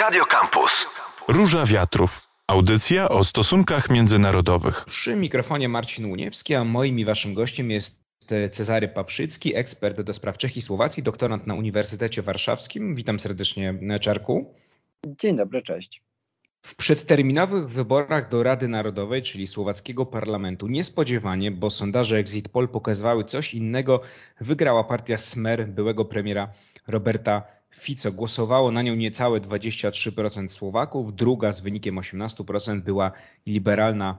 Radio 0.00 0.24
Campus. 0.24 0.86
Róża 1.28 1.66
Wiatrów. 1.66 2.22
Audycja 2.46 3.08
o 3.08 3.24
stosunkach 3.24 3.90
międzynarodowych. 3.90 4.84
Przy 4.84 5.16
mikrofonie 5.16 5.68
Marcin 5.68 6.06
Łuniewski, 6.06 6.54
a 6.54 6.64
moim 6.64 6.98
i 6.98 7.04
waszym 7.04 7.34
gościem 7.34 7.70
jest 7.70 8.00
Cezary 8.50 8.88
Paprzycki, 8.88 9.56
ekspert 9.56 10.00
do 10.00 10.14
spraw 10.14 10.38
Czech 10.38 10.56
i 10.56 10.62
Słowacji, 10.62 11.02
doktorant 11.02 11.46
na 11.46 11.54
Uniwersytecie 11.54 12.22
Warszawskim. 12.22 12.94
Witam 12.94 13.20
serdecznie, 13.20 13.74
Czarku. 14.00 14.54
Dzień 15.06 15.36
dobry, 15.36 15.62
cześć. 15.62 16.02
W 16.62 16.76
przedterminowych 16.76 17.68
wyborach 17.68 18.28
do 18.28 18.42
Rady 18.42 18.68
Narodowej, 18.68 19.22
czyli 19.22 19.46
słowackiego 19.46 20.06
parlamentu, 20.06 20.68
niespodziewanie, 20.68 21.50
bo 21.50 21.70
sondaże 21.70 22.16
Exit 22.16 22.48
Poll 22.48 22.68
pokazywały 22.68 23.24
coś 23.24 23.54
innego, 23.54 24.00
wygrała 24.40 24.84
partia 24.84 25.18
Smer 25.18 25.68
byłego 25.68 26.04
premiera 26.04 26.48
Roberta 26.86 27.57
Fico. 27.78 28.12
Głosowało 28.12 28.70
na 28.70 28.82
nią 28.82 28.94
niecałe 28.94 29.40
23% 29.40 30.48
Słowaków, 30.48 31.16
druga 31.16 31.52
z 31.52 31.60
wynikiem 31.60 31.96
18% 31.96 32.80
była 32.80 33.12
liberalna 33.46 34.18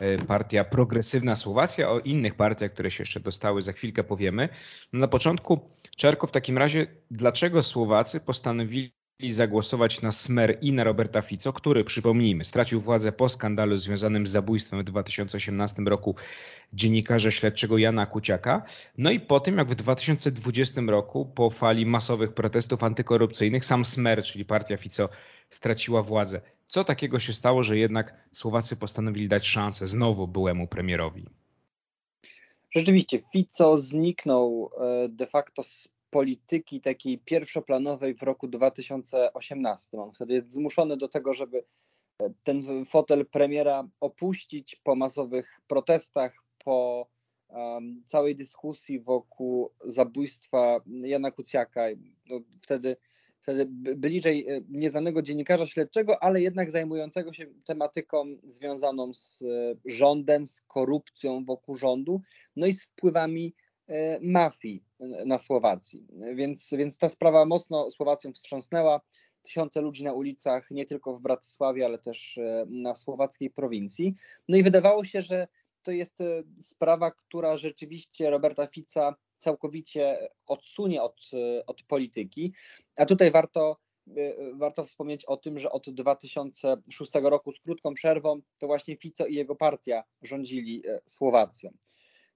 e, 0.00 0.18
partia 0.18 0.64
Progresywna 0.64 1.36
Słowacja. 1.36 1.90
O 1.90 1.98
innych 1.98 2.34
partiach, 2.34 2.72
które 2.72 2.90
się 2.90 3.02
jeszcze 3.02 3.20
dostały, 3.20 3.62
za 3.62 3.72
chwilkę 3.72 4.04
powiemy. 4.04 4.48
Na 4.92 5.08
początku, 5.08 5.60
Czerko, 5.96 6.26
w 6.26 6.32
takim 6.32 6.58
razie, 6.58 6.86
dlaczego 7.10 7.62
Słowacy 7.62 8.20
postanowili 8.20 8.99
zagłosować 9.28 10.02
na 10.02 10.12
Smer 10.12 10.58
i 10.60 10.72
na 10.72 10.84
Roberta 10.84 11.22
Fico, 11.22 11.52
który, 11.52 11.84
przypomnijmy, 11.84 12.44
stracił 12.44 12.80
władzę 12.80 13.12
po 13.12 13.28
skandalu 13.28 13.76
związanym 13.76 14.26
z 14.26 14.30
zabójstwem 14.30 14.80
w 14.80 14.84
2018 14.84 15.82
roku 15.82 16.14
dziennikarza 16.72 17.30
śledczego 17.30 17.78
Jana 17.78 18.06
Kuciaka. 18.06 18.62
No 18.98 19.10
i 19.10 19.20
po 19.20 19.40
tym, 19.40 19.58
jak 19.58 19.68
w 19.68 19.74
2020 19.74 20.82
roku 20.86 21.26
po 21.26 21.50
fali 21.50 21.86
masowych 21.86 22.32
protestów 22.32 22.82
antykorupcyjnych 22.84 23.64
sam 23.64 23.84
Smer, 23.84 24.22
czyli 24.22 24.44
partia 24.44 24.76
Fico, 24.76 25.08
straciła 25.50 26.02
władzę. 26.02 26.40
Co 26.68 26.84
takiego 26.84 27.18
się 27.18 27.32
stało, 27.32 27.62
że 27.62 27.78
jednak 27.78 28.14
Słowacy 28.32 28.76
postanowili 28.76 29.28
dać 29.28 29.46
szansę 29.46 29.86
znowu 29.86 30.28
byłemu 30.28 30.66
premierowi? 30.66 31.24
Rzeczywiście, 32.76 33.22
Fico 33.32 33.76
zniknął 33.76 34.70
e, 34.80 35.08
de 35.08 35.26
facto 35.26 35.62
z 35.62 35.88
polityki 36.10 36.80
takiej 36.80 37.18
pierwszoplanowej 37.18 38.14
w 38.14 38.22
roku 38.22 38.48
2018. 38.48 39.98
On 39.98 40.12
wtedy 40.12 40.34
jest 40.34 40.52
zmuszony 40.52 40.96
do 40.96 41.08
tego, 41.08 41.34
żeby 41.34 41.64
e, 42.18 42.32
ten 42.42 42.84
fotel 42.84 43.26
premiera 43.26 43.88
opuścić 44.00 44.76
po 44.76 44.96
masowych 44.96 45.60
protestach, 45.68 46.34
po 46.64 47.06
um, 47.48 48.02
całej 48.06 48.36
dyskusji 48.36 49.00
wokół 49.00 49.70
zabójstwa 49.84 50.80
Jana 50.86 51.30
Kuciaka. 51.30 51.82
No, 52.26 52.40
wtedy, 52.62 52.96
wtedy 53.40 53.66
bliżej 53.96 54.48
e, 54.48 54.60
nieznanego 54.68 55.22
dziennikarza 55.22 55.66
śledczego, 55.66 56.22
ale 56.22 56.40
jednak 56.40 56.70
zajmującego 56.70 57.32
się 57.32 57.46
tematyką 57.64 58.24
związaną 58.44 59.14
z 59.14 59.42
e, 59.42 59.46
rządem, 59.84 60.46
z 60.46 60.60
korupcją 60.60 61.44
wokół 61.44 61.76
rządu, 61.76 62.20
no 62.56 62.66
i 62.66 62.72
z 62.72 62.84
wpływami 62.84 63.54
mafii 64.20 64.84
na 65.26 65.38
Słowacji. 65.38 66.06
Więc, 66.34 66.70
więc 66.78 66.98
ta 66.98 67.08
sprawa 67.08 67.44
mocno 67.44 67.90
Słowacją 67.90 68.32
wstrząsnęła. 68.32 69.00
Tysiące 69.42 69.80
ludzi 69.80 70.04
na 70.04 70.12
ulicach, 70.12 70.70
nie 70.70 70.86
tylko 70.86 71.16
w 71.16 71.20
Bratysławie, 71.20 71.84
ale 71.84 71.98
też 71.98 72.38
e, 72.38 72.66
na 72.68 72.94
słowackiej 72.94 73.50
prowincji. 73.50 74.14
No 74.48 74.56
i 74.56 74.62
wydawało 74.62 75.04
się, 75.04 75.22
że 75.22 75.48
to 75.82 75.92
jest 75.92 76.20
e, 76.20 76.42
sprawa, 76.60 77.10
która 77.10 77.56
rzeczywiście 77.56 78.30
Roberta 78.30 78.66
Fica 78.66 79.14
całkowicie 79.38 80.28
odsunie 80.46 81.02
od, 81.02 81.30
od 81.66 81.82
polityki. 81.82 82.52
A 82.98 83.06
tutaj 83.06 83.30
warto, 83.30 83.76
warto 84.54 84.84
wspomnieć 84.84 85.24
o 85.24 85.36
tym, 85.36 85.58
że 85.58 85.72
od 85.72 85.90
2006 85.90 87.12
roku 87.22 87.52
z 87.52 87.60
krótką 87.60 87.94
przerwą 87.94 88.40
to 88.58 88.66
właśnie 88.66 88.96
Fico 88.96 89.26
i 89.26 89.34
jego 89.34 89.56
partia 89.56 90.04
rządzili 90.22 90.82
Słowacją. 91.06 91.70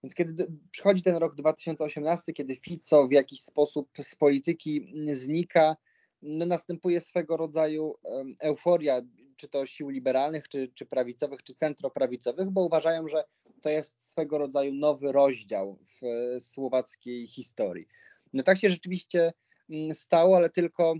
Więc 0.05 0.14
kiedy 0.14 0.47
przychodzi 0.70 1.02
ten 1.02 1.17
rok 1.17 1.34
2018, 1.34 2.33
kiedy 2.33 2.55
Fico 2.55 3.08
w 3.08 3.12
jakiś 3.12 3.40
sposób 3.40 3.89
z 4.01 4.17
polityki 4.17 4.95
znika, 5.12 5.77
no 6.23 6.46
następuje 6.46 7.01
swego 7.01 7.36
rodzaju 7.36 7.95
euforia, 8.40 9.02
czy 9.36 9.48
to 9.48 9.67
sił 9.67 9.89
liberalnych, 9.89 10.48
czy, 10.48 10.68
czy 10.74 10.86
prawicowych, 10.86 11.42
czy 11.42 11.55
centroprawicowych, 11.55 12.51
bo 12.51 12.64
uważają, 12.64 13.08
że 13.08 13.24
to 13.62 13.68
jest 13.68 14.11
swego 14.11 14.39
rodzaju 14.39 14.74
nowy 14.74 15.12
rozdział 15.12 15.78
w 15.86 16.01
słowackiej 16.40 17.27
historii. 17.27 17.86
No 18.33 18.42
tak 18.42 18.58
się 18.58 18.70
rzeczywiście 18.70 19.33
mm, 19.70 19.95
stało, 19.95 20.36
ale 20.36 20.51
tylko 20.51 20.95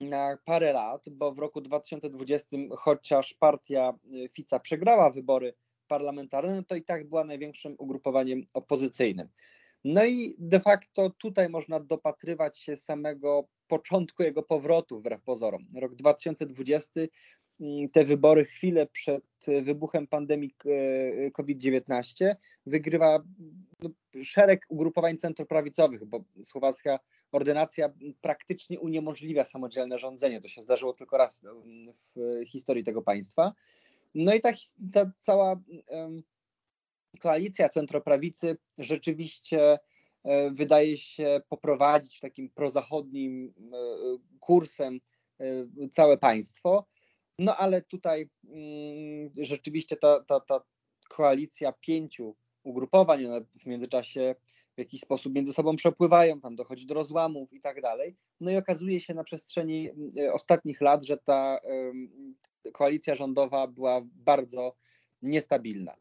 na 0.00 0.38
parę 0.44 0.72
lat, 0.72 1.08
bo 1.10 1.32
w 1.32 1.38
roku 1.38 1.60
2020, 1.60 2.56
chociaż 2.76 3.34
partia 3.34 3.98
y, 4.14 4.28
Fica 4.28 4.58
przegrała 4.58 5.10
wybory 5.10 5.54
parlamentarne, 5.88 6.56
no 6.56 6.62
to 6.62 6.76
i 6.76 6.82
tak 6.82 7.08
była 7.08 7.24
największym 7.24 7.74
ugrupowaniem 7.78 8.42
opozycyjnym. 8.54 9.28
No 9.84 10.04
i 10.04 10.34
de 10.38 10.60
facto 10.60 11.10
tutaj 11.10 11.48
można 11.48 11.80
dopatrywać 11.80 12.58
się 12.58 12.76
samego 12.76 13.48
początku 13.68 14.22
jego 14.22 14.42
powrotu, 14.42 14.98
wbrew 14.98 15.22
pozorom. 15.22 15.66
Rok 15.76 15.94
2020, 15.94 17.00
mm, 17.60 17.88
te 17.88 18.04
wybory 18.04 18.44
chwilę 18.44 18.86
przed 18.86 19.24
wybuchem 19.62 20.06
pandemii 20.06 20.54
e, 20.66 21.30
COVID-19, 21.30 22.36
wygrywa 22.66 23.22
no, 23.80 23.90
szereg 24.22 24.66
ugrupowań 24.68 25.16
centroprawicowych, 25.16 26.04
bo 26.04 26.24
słowacka 26.42 26.98
ordynacja 27.32 27.92
praktycznie 28.20 28.80
uniemożliwia 28.80 29.44
samodzielne 29.44 29.98
rządzenie. 29.98 30.40
To 30.40 30.48
się 30.48 30.60
zdarzyło 30.60 30.92
tylko 30.92 31.16
raz 31.16 31.44
w 32.14 32.44
historii 32.46 32.84
tego 32.84 33.02
państwa. 33.02 33.52
No 34.14 34.34
i 34.34 34.40
ta, 34.40 34.52
ta 34.92 35.10
cała 35.18 35.60
koalicja 37.20 37.68
centroprawicy 37.68 38.56
rzeczywiście 38.78 39.78
e, 40.24 40.50
wydaje 40.50 40.96
się 40.96 41.40
poprowadzić 41.48 42.20
takim 42.20 42.50
prozachodnim 42.50 43.54
e, 43.58 43.76
kursem 44.40 45.00
e, 45.40 45.88
całe 45.88 46.18
państwo. 46.18 46.86
No 47.38 47.56
ale 47.56 47.82
tutaj 47.82 48.28
mm, 48.44 49.30
rzeczywiście 49.36 49.96
ta, 49.96 50.24
ta, 50.24 50.40
ta 50.40 50.60
koalicja 51.08 51.72
pięciu 51.72 52.36
ugrupowań, 52.62 53.26
one 53.26 53.40
w 53.40 53.66
międzyczasie 53.66 54.34
w 54.74 54.78
jakiś 54.78 55.00
sposób 55.00 55.34
między 55.34 55.52
sobą 55.52 55.76
przepływają, 55.76 56.40
tam 56.40 56.56
dochodzi 56.56 56.86
do 56.86 56.94
rozłamów 56.94 57.52
i 57.52 57.60
tak 57.60 57.80
dalej. 57.80 58.16
No 58.40 58.50
i 58.50 58.56
okazuje 58.56 59.00
się 59.00 59.14
na 59.14 59.24
przestrzeni 59.24 59.90
ostatnich 60.32 60.80
lat, 60.80 61.04
że 61.04 61.16
ta, 61.16 61.60
koalicja 62.72 63.14
rządowa 63.14 63.66
była 63.66 64.02
bardzo 64.04 64.76
niestabilna. 65.22 65.96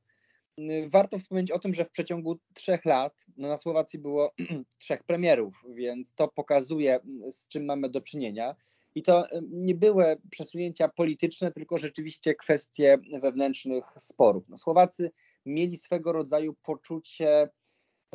Warto 0.87 1.19
wspomnieć 1.19 1.51
o 1.51 1.59
tym, 1.59 1.73
że 1.73 1.85
w 1.85 1.91
przeciągu 1.91 2.39
trzech 2.53 2.85
lat 2.85 3.25
no 3.37 3.47
na 3.47 3.57
Słowacji 3.57 3.99
było 3.99 4.33
trzech 4.79 5.03
premierów, 5.03 5.63
więc 5.69 6.13
to 6.13 6.27
pokazuje, 6.27 6.99
z 7.31 7.47
czym 7.47 7.65
mamy 7.65 7.89
do 7.89 8.01
czynienia. 8.01 8.55
I 8.95 9.03
to 9.03 9.27
nie 9.41 9.75
były 9.75 10.17
przesunięcia 10.31 10.87
polityczne, 10.87 11.51
tylko 11.51 11.77
rzeczywiście 11.77 12.35
kwestie 12.35 12.97
wewnętrznych 13.21 13.85
sporów. 13.97 14.49
No, 14.49 14.57
Słowacy 14.57 15.11
mieli 15.45 15.77
swego 15.77 16.11
rodzaju 16.11 16.55
poczucie, 16.63 17.49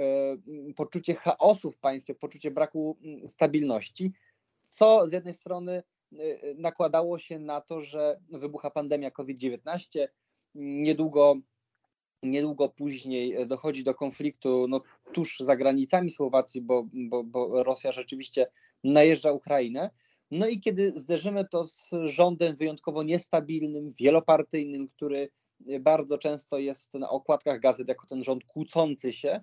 e, 0.01 0.37
poczucie 0.77 1.15
chaosu 1.15 1.71
w 1.71 1.79
państwie, 1.79 2.15
poczucie 2.15 2.51
braku 2.51 2.99
stabilności, 3.29 4.13
co 4.63 5.09
z 5.09 5.13
jednej 5.13 5.35
strony 5.35 5.83
nakładało 6.57 7.19
się 7.19 7.39
na 7.39 7.61
to, 7.61 7.83
że 7.83 8.21
wybucha 8.31 8.71
pandemia 8.71 9.11
COVID-19. 9.11 10.09
Niedługo, 10.55 11.37
niedługo 12.23 12.69
później 12.69 13.47
dochodzi 13.47 13.85
do 13.85 13.95
konfliktu 13.95 14.67
no, 14.69 14.81
tuż 15.13 15.37
za 15.41 15.57
granicami 15.57 16.11
Słowacji, 16.11 16.63
bo, 16.63 16.87
bo, 16.93 17.25
bo 17.25 17.63
Rosja 17.63 17.93
rzeczywiście 17.93 18.47
najeżdża 18.85 19.33
Ukrainę. 19.33 19.91
No 20.31 20.49
i 20.49 20.61
kiedy 20.61 20.93
zderzymy 20.97 21.49
to 21.49 21.65
z 21.65 21.91
rządem 22.05 22.57
wyjątkowo 22.57 23.03
niestabilnym, 23.03 23.91
wielopartyjnym, 23.91 24.89
który 24.89 25.31
bardzo 25.81 26.19
często 26.19 26.59
jest 26.59 26.95
na 26.95 27.11
okładkach 27.11 27.61
gazet 27.61 27.89
jako 27.89 28.07
ten 28.07 28.25
rząd 28.25 28.45
kłócący 28.45 29.13
się, 29.13 29.41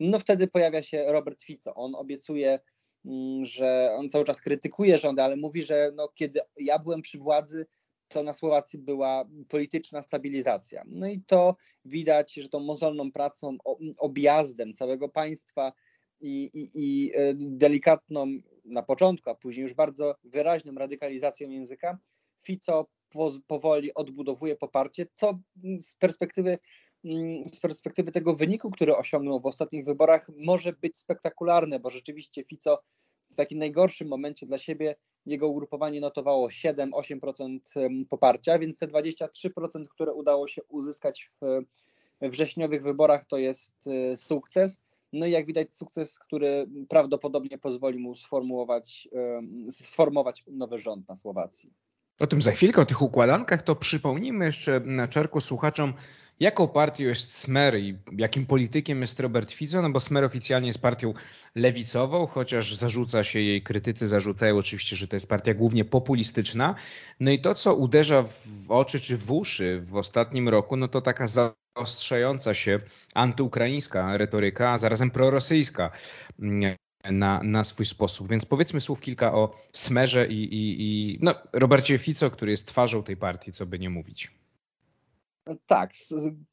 no 0.00 0.18
wtedy 0.18 0.48
pojawia 0.48 0.82
się 0.82 1.04
Robert 1.08 1.44
Fico. 1.44 1.74
On 1.74 1.94
obiecuje 1.94 2.60
że 3.42 3.90
on 3.96 4.10
cały 4.10 4.24
czas 4.24 4.40
krytykuje 4.40 4.98
rządy, 4.98 5.22
ale 5.22 5.36
mówi, 5.36 5.62
że 5.62 5.92
no, 5.94 6.08
kiedy 6.14 6.40
ja 6.56 6.78
byłem 6.78 7.02
przy 7.02 7.18
władzy, 7.18 7.66
to 8.08 8.22
na 8.22 8.32
Słowacji 8.32 8.78
była 8.78 9.24
polityczna 9.48 10.02
stabilizacja. 10.02 10.82
No 10.86 11.06
i 11.06 11.20
to 11.26 11.56
widać, 11.84 12.34
że 12.34 12.48
tą 12.48 12.60
mozolną 12.60 13.12
pracą, 13.12 13.56
objazdem 13.98 14.74
całego 14.74 15.08
państwa 15.08 15.72
i, 16.20 16.44
i, 16.44 16.70
i 16.74 17.12
e, 17.14 17.34
delikatną 17.34 18.26
na 18.64 18.82
początku, 18.82 19.30
a 19.30 19.34
później 19.34 19.62
już 19.62 19.74
bardzo 19.74 20.14
wyraźną 20.24 20.74
radykalizacją 20.74 21.50
języka, 21.50 21.98
Fico 22.42 22.86
powoli 23.46 23.94
odbudowuje 23.94 24.56
poparcie, 24.56 25.06
co 25.14 25.38
z 25.80 25.94
perspektywy 25.94 26.50
Mm, 26.50 26.58
z 27.52 27.60
perspektywy 27.60 28.12
tego 28.12 28.34
wyniku, 28.34 28.70
który 28.70 28.96
osiągnął 28.96 29.40
w 29.40 29.46
ostatnich 29.46 29.84
wyborach, 29.84 30.30
może 30.36 30.72
być 30.72 30.98
spektakularne, 30.98 31.80
bo 31.80 31.90
rzeczywiście 31.90 32.44
Fico 32.44 32.82
w 33.30 33.34
takim 33.34 33.58
najgorszym 33.58 34.08
momencie 34.08 34.46
dla 34.46 34.58
siebie 34.58 34.96
jego 35.26 35.48
ugrupowanie 35.48 36.00
notowało 36.00 36.48
7-8% 36.48 37.58
poparcia, 38.08 38.58
więc 38.58 38.76
te 38.76 38.86
23%, 38.86 39.28
które 39.90 40.12
udało 40.12 40.48
się 40.48 40.62
uzyskać 40.68 41.30
w 41.40 41.62
wrześniowych 42.22 42.82
wyborach, 42.82 43.26
to 43.26 43.38
jest 43.38 43.74
e, 43.86 44.16
sukces. 44.16 44.80
No 45.12 45.26
i 45.26 45.30
jak 45.30 45.46
widać, 45.46 45.74
sukces, 45.74 46.18
który 46.18 46.66
prawdopodobnie 46.88 47.58
pozwoli 47.58 47.98
mu 47.98 48.14
sformułować, 48.14 49.08
sformować 49.70 50.44
nowy 50.46 50.78
rząd 50.78 51.08
na 51.08 51.16
Słowacji. 51.16 51.72
O 52.18 52.26
tym 52.26 52.42
za 52.42 52.52
chwilkę, 52.52 52.82
o 52.82 52.86
tych 52.86 53.02
układankach, 53.02 53.62
to 53.62 53.76
przypomnijmy 53.76 54.44
jeszcze 54.44 54.80
na 54.80 55.08
czarku 55.08 55.40
słuchaczom, 55.40 55.92
jaką 56.40 56.68
partią 56.68 57.04
jest 57.04 57.36
Smer 57.36 57.78
i 57.78 57.98
jakim 58.16 58.46
politykiem 58.46 59.00
jest 59.00 59.20
Robert 59.20 59.52
Fico, 59.52 59.82
no 59.82 59.90
bo 59.90 60.00
Smer 60.00 60.24
oficjalnie 60.24 60.66
jest 60.66 60.82
partią 60.82 61.14
lewicową, 61.54 62.26
chociaż 62.26 62.74
zarzuca 62.74 63.24
się 63.24 63.40
jej, 63.40 63.62
krytycy 63.62 64.08
zarzucają 64.08 64.58
oczywiście, 64.58 64.96
że 64.96 65.08
to 65.08 65.16
jest 65.16 65.28
partia 65.28 65.54
głównie 65.54 65.84
populistyczna. 65.84 66.74
No 67.20 67.30
i 67.30 67.40
to, 67.40 67.54
co 67.54 67.74
uderza 67.74 68.22
w 68.22 68.70
oczy 68.70 69.00
czy 69.00 69.16
w 69.16 69.32
uszy 69.32 69.80
w 69.80 69.96
ostatnim 69.96 70.48
roku, 70.48 70.76
no 70.76 70.88
to 70.88 71.00
taka 71.00 71.26
zaostrzająca 71.26 72.54
się 72.54 72.80
antyukraińska 73.14 74.16
retoryka, 74.16 74.72
a 74.72 74.78
zarazem 74.78 75.10
prorosyjska 75.10 75.90
na, 77.10 77.40
na 77.42 77.64
swój 77.64 77.86
sposób. 77.86 78.30
Więc 78.30 78.44
powiedzmy 78.44 78.80
słów 78.80 79.00
kilka 79.00 79.34
o 79.34 79.54
Smerze 79.72 80.26
i, 80.26 80.44
i, 80.44 80.82
i 80.82 81.18
no, 81.22 81.34
Robercie 81.52 81.98
Fico, 81.98 82.30
który 82.30 82.50
jest 82.50 82.66
twarzą 82.66 83.02
tej 83.02 83.16
partii, 83.16 83.52
co 83.52 83.66
by 83.66 83.78
nie 83.78 83.90
mówić. 83.90 84.30
Tak, 85.66 85.90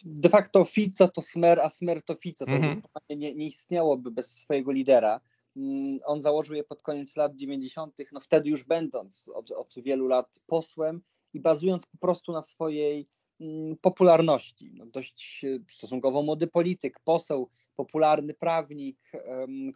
de 0.06 0.30
facto 0.30 0.66
Fico 0.66 1.08
to 1.08 1.22
Smer, 1.22 1.60
a 1.60 1.70
Smer 1.70 2.02
to 2.04 2.16
Fico. 2.16 2.46
To 2.46 2.52
-hmm. 2.52 2.82
nie, 3.10 3.36
nie 3.36 3.48
istniałoby 3.48 4.12
bez 4.12 4.38
swojego 4.38 4.72
lidera. 4.72 5.22
Mm, 5.56 6.00
on 6.06 6.22
założył 6.22 6.56
je 6.56 6.64
pod 6.64 6.82
koniec 6.82 7.16
lat 7.16 7.36
90., 7.36 7.96
no 8.12 8.20
wtedy 8.20 8.50
już 8.50 8.64
będąc 8.64 9.32
od, 9.34 9.52
od 9.52 9.74
wielu 9.78 10.08
lat 10.08 10.40
posłem 10.48 11.02
i 11.34 11.40
bazując 11.40 11.86
po 11.86 11.98
prostu 11.98 12.32
na 12.32 12.42
swojej 12.42 13.08
mm, 13.40 13.78
popularności. 13.78 14.72
No 14.74 14.86
dość 14.86 15.46
stosunkowo 15.70 16.22
młody 16.22 16.48
polityk, 16.48 17.00
poseł, 17.04 17.50
popularny 17.76 18.34
prawnik, 18.34 19.12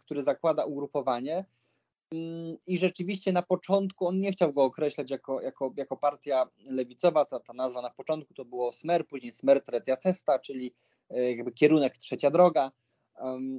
który 0.04 0.22
zakłada 0.22 0.64
ugrupowanie. 0.64 1.44
Mm, 2.14 2.56
I 2.66 2.78
rzeczywiście 2.78 3.32
na 3.32 3.42
początku 3.42 4.06
on 4.06 4.20
nie 4.20 4.32
chciał 4.32 4.52
go 4.52 4.64
określać 4.64 5.10
jako, 5.10 5.40
jako, 5.40 5.72
jako 5.76 5.96
partia 5.96 6.48
lewicowa. 6.58 7.24
Ta, 7.24 7.40
ta 7.40 7.52
nazwa 7.52 7.82
na 7.82 7.90
początku 7.90 8.34
to 8.34 8.44
było 8.44 8.72
Smer, 8.72 9.06
później 9.06 9.32
Smer 9.32 9.64
Tretia 9.64 9.96
Cesta, 9.96 10.38
czyli 10.38 10.74
e, 11.10 11.30
jakby 11.30 11.52
kierunek 11.52 11.98
trzecia 11.98 12.30
droga. 12.30 12.72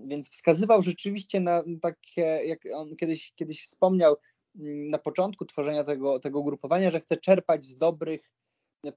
Więc 0.06 0.30
wskazywał 0.30 0.82
rzeczywiście 0.82 1.40
na 1.40 1.64
takie, 1.82 2.22
jak 2.22 2.60
on 2.76 2.96
kiedyś, 2.96 3.34
kiedyś 3.36 3.64
wspomniał 3.64 4.16
mm, 4.60 4.88
na 4.88 4.98
początku 4.98 5.46
tworzenia 5.46 5.84
tego, 5.84 6.20
tego 6.20 6.40
ugrupowania, 6.40 6.92
że 6.92 7.00
chce 7.00 7.18
czerpać 7.18 7.66
z 7.66 7.78
dobrych 7.78 8.32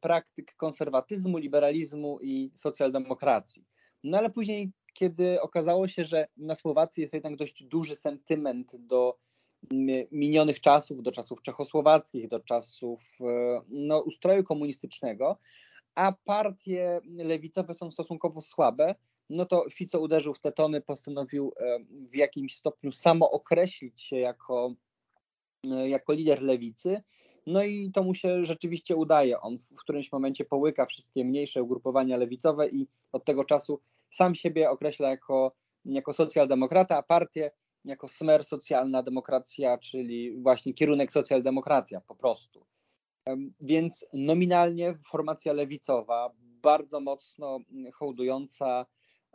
praktyk 0.01 0.55
konserwatyzmu, 0.57 1.39
liberalizmu 1.39 2.19
i 2.21 2.51
socjaldemokracji. 2.55 3.65
No 4.05 4.19
ale 4.19 4.31
później 4.31 4.73
kiedy 4.95 5.41
okazało 5.41 5.89
się, 5.89 6.05
że 6.05 6.27
na 6.37 6.55
Słowacji 6.55 7.01
jest 7.01 7.15
jednak 7.15 7.37
dość 7.37 7.65
duży 7.65 7.97
sentyment 7.97 8.77
do 8.77 9.19
minionych 10.13 10.61
czasów, 10.61 11.03
do 11.03 11.13
czasów 11.13 11.43
czechosłowackich, 11.43 12.29
do 12.29 12.41
czasów 12.41 13.19
e, 13.21 13.61
no, 13.69 14.01
ustroju 14.01 14.45
komunistycznego, 14.45 15.39
a 15.95 16.13
partie 16.25 17.01
lewicowe 17.17 17.75
są 17.75 17.91
stosunkowo 17.91 18.41
słabe, 18.41 18.95
no 19.31 19.47
to 19.47 19.67
Fico 19.71 20.01
uderzył 20.01 20.35
w 20.35 20.41
te 20.41 20.53
tony, 20.53 20.81
postanowił 20.81 21.53
e, 21.61 21.79
w 22.11 22.17
jakimś 22.17 22.57
stopniu 22.57 22.93
samo 22.93 23.31
określić 23.31 24.03
się 24.03 24.17
jako, 24.17 24.75
e, 25.71 25.89
jako 25.89 26.13
lider 26.13 26.43
lewicy. 26.43 27.03
No 27.47 27.63
i 27.65 27.91
to 27.91 28.03
mu 28.03 28.15
się 28.15 28.45
rzeczywiście 28.45 28.97
udaje. 28.97 29.41
On 29.41 29.59
w 29.59 29.81
którymś 29.81 30.13
momencie 30.13 30.45
połyka 30.45 30.87
wszystkie 30.87 31.25
mniejsze 31.25 31.63
ugrupowania 31.63 32.17
lewicowe 32.17 32.69
i 32.69 32.89
od 33.13 33.25
tego 33.25 33.45
czasu 33.45 33.81
sam 34.11 34.35
siebie 34.35 34.71
określa 34.71 35.11
jako, 35.11 35.53
jako 35.85 36.13
socjaldemokrata, 36.13 36.97
a 36.97 37.03
partię 37.03 37.51
jako 37.85 38.09
smer 38.09 38.45
socjalna 38.45 39.03
demokracja, 39.03 39.79
czyli 39.79 40.43
właśnie 40.43 40.75
kierunek 40.75 41.13
socjaldemokracja 41.13 42.01
po 42.01 42.15
prostu. 42.15 42.67
Więc 43.61 44.07
nominalnie 44.13 44.95
formacja 45.11 45.53
lewicowa, 45.53 46.31
bardzo 46.63 47.01
mocno 47.01 47.59
hołdująca 47.95 48.87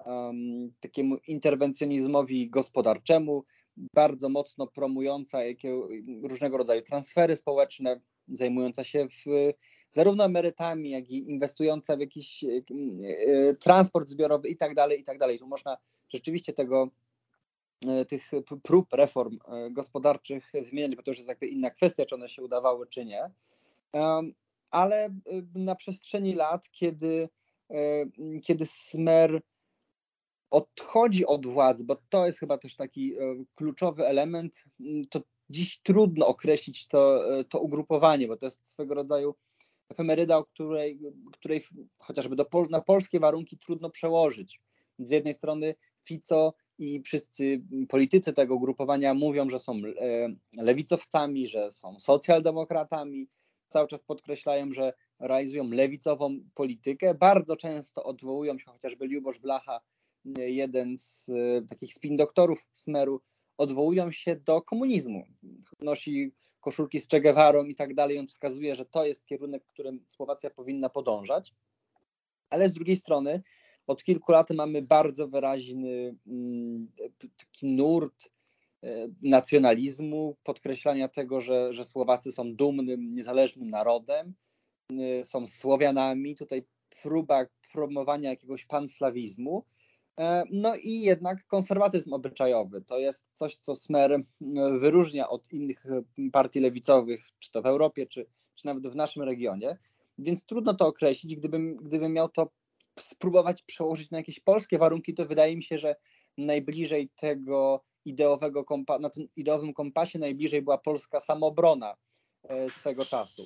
um, 0.05 0.73
takiemu 0.79 1.17
interwencjonizmowi 1.27 2.49
gospodarczemu, 2.49 3.43
bardzo 3.77 4.29
mocno 4.29 4.67
promująca 4.67 5.43
jakie, 5.43 5.79
różnego 6.23 6.57
rodzaju 6.57 6.81
transfery 6.81 7.35
społeczne, 7.35 8.01
zajmująca 8.27 8.83
się 8.83 9.07
w 9.07 9.53
zarówno 9.91 10.25
emerytami, 10.25 10.89
jak 10.89 11.09
i 11.09 11.31
inwestująca 11.31 11.97
w 11.97 11.99
jakiś 11.99 12.43
e, 12.43 13.53
transport 13.53 14.09
zbiorowy 14.09 14.49
i 14.49 14.57
tak 14.57 14.75
dalej, 14.75 14.99
i 14.99 15.03
tak 15.03 15.17
dalej. 15.17 15.39
Tu 15.39 15.47
można 15.47 15.77
rzeczywiście 16.09 16.53
tego, 16.53 16.89
tych 18.07 18.31
prób 18.63 18.93
reform 18.93 19.37
gospodarczych 19.71 20.51
zmieniać, 20.63 20.95
bo 20.95 21.03
to 21.03 21.11
już 21.11 21.17
jest 21.17 21.29
jakby 21.29 21.47
inna 21.47 21.69
kwestia, 21.69 22.05
czy 22.05 22.15
one 22.15 22.29
się 22.29 22.43
udawały, 22.43 22.87
czy 22.87 23.05
nie. 23.05 23.31
Ale 24.71 25.09
na 25.55 25.75
przestrzeni 25.75 26.33
lat, 26.33 26.69
kiedy, 26.71 27.29
kiedy 28.43 28.65
Smer 28.65 29.41
odchodzi 30.51 31.25
od 31.25 31.45
władzy, 31.45 31.83
bo 31.83 31.97
to 32.09 32.25
jest 32.25 32.39
chyba 32.39 32.57
też 32.57 32.75
taki 32.75 33.15
kluczowy 33.55 34.07
element, 34.07 34.65
to 35.09 35.21
dziś 35.49 35.81
trudno 35.81 36.27
określić 36.27 36.87
to, 36.87 37.21
to 37.49 37.59
ugrupowanie, 37.59 38.27
bo 38.27 38.37
to 38.37 38.45
jest 38.45 38.67
swego 38.67 38.95
rodzaju 38.95 39.35
efemeryda, 39.89 40.37
o 40.37 40.45
której, 40.45 40.99
której 41.33 41.61
chociażby 41.97 42.35
do, 42.35 42.45
na 42.69 42.81
polskie 42.81 43.19
warunki 43.19 43.57
trudno 43.57 43.89
przełożyć. 43.89 44.61
Z 44.99 45.11
jednej 45.11 45.33
strony 45.33 45.75
Fico 46.05 46.53
i 46.79 47.01
wszyscy 47.01 47.61
politycy 47.89 48.33
tego 48.33 48.59
grupowania 48.59 49.13
mówią, 49.13 49.49
że 49.49 49.59
są 49.59 49.73
e, 49.73 49.81
lewicowcami, 50.53 51.47
że 51.47 51.71
są 51.71 51.99
socjaldemokratami, 51.99 53.27
cały 53.67 53.87
czas 53.87 54.03
podkreślają, 54.03 54.73
że 54.73 54.93
realizują 55.19 55.69
lewicową 55.69 56.39
politykę. 56.55 57.13
Bardzo 57.13 57.55
często 57.55 58.03
odwołują 58.03 58.59
się, 58.59 58.71
chociażby 58.71 59.07
Liubosz 59.07 59.39
Blacha, 59.39 59.81
jeden 60.37 60.97
z 60.97 61.29
e, 61.29 61.61
takich 61.69 61.93
spin 61.93 62.15
doktorów 62.15 62.67
Smeru, 62.71 63.21
odwołują 63.57 64.11
się 64.11 64.35
do 64.35 64.61
komunizmu. 64.61 65.25
Nosi 65.79 66.31
koszulki 66.59 66.99
z 66.99 67.07
Che 67.07 67.21
i 67.67 67.75
tak 67.75 67.93
dalej. 67.93 68.19
On 68.19 68.27
wskazuje, 68.27 68.75
że 68.75 68.85
to 68.85 69.05
jest 69.05 69.25
kierunek, 69.25 69.63
którym 69.65 70.03
Słowacja 70.07 70.49
powinna 70.49 70.89
podążać. 70.89 71.53
Ale 72.49 72.69
z 72.69 72.73
drugiej 72.73 72.95
strony 72.95 73.43
od 73.89 74.03
kilku 74.03 74.31
lat 74.31 74.49
mamy 74.49 74.81
bardzo 74.81 75.27
wyraźny 75.27 76.15
mm, 76.27 76.87
taki 77.37 77.67
nurt 77.67 78.31
e, 78.83 79.07
nacjonalizmu, 79.21 80.37
podkreślania 80.43 81.07
tego, 81.07 81.41
że, 81.41 81.73
że 81.73 81.85
Słowacy 81.85 82.31
są 82.31 82.55
dumnym, 82.55 83.15
niezależnym 83.15 83.69
narodem, 83.69 84.33
e, 84.91 85.23
są 85.23 85.47
Słowianami. 85.47 86.35
Tutaj 86.35 86.65
próba 87.01 87.45
promowania 87.73 88.29
jakiegoś 88.29 88.65
panslawizmu. 88.65 89.65
E, 90.19 90.43
no 90.51 90.75
i 90.75 91.01
jednak 91.01 91.47
konserwatyzm 91.47 92.13
obyczajowy 92.13 92.81
to 92.81 92.99
jest 92.99 93.25
coś, 93.33 93.57
co 93.57 93.75
Smer 93.75 94.23
wyróżnia 94.79 95.29
od 95.29 95.53
innych 95.53 95.85
partii 96.31 96.59
lewicowych, 96.59 97.21
czy 97.39 97.51
to 97.51 97.61
w 97.61 97.65
Europie, 97.65 98.07
czy, 98.07 98.25
czy 98.55 98.65
nawet 98.65 98.87
w 98.87 98.95
naszym 98.95 99.23
regionie. 99.23 99.77
Więc 100.17 100.45
trudno 100.45 100.73
to 100.73 100.87
określić. 100.87 101.35
Gdybym, 101.35 101.75
gdybym 101.75 102.13
miał 102.13 102.29
to 102.29 102.49
spróbować 103.01 103.61
przełożyć 103.61 104.11
na 104.11 104.17
jakieś 104.17 104.39
polskie 104.39 104.77
warunki, 104.77 105.13
to 105.13 105.25
wydaje 105.25 105.55
mi 105.55 105.63
się, 105.63 105.77
że 105.77 105.95
najbliżej 106.37 107.09
tego 107.15 107.83
ideowego 108.05 108.63
kompa- 108.63 108.99
na 108.99 109.09
tym 109.09 109.27
ideowym 109.35 109.73
kompasie 109.73 110.19
najbliżej 110.19 110.61
była 110.61 110.77
polska 110.77 111.19
samobrona 111.19 111.95
e, 112.43 112.69
swego 112.69 113.05
czasu. 113.05 113.43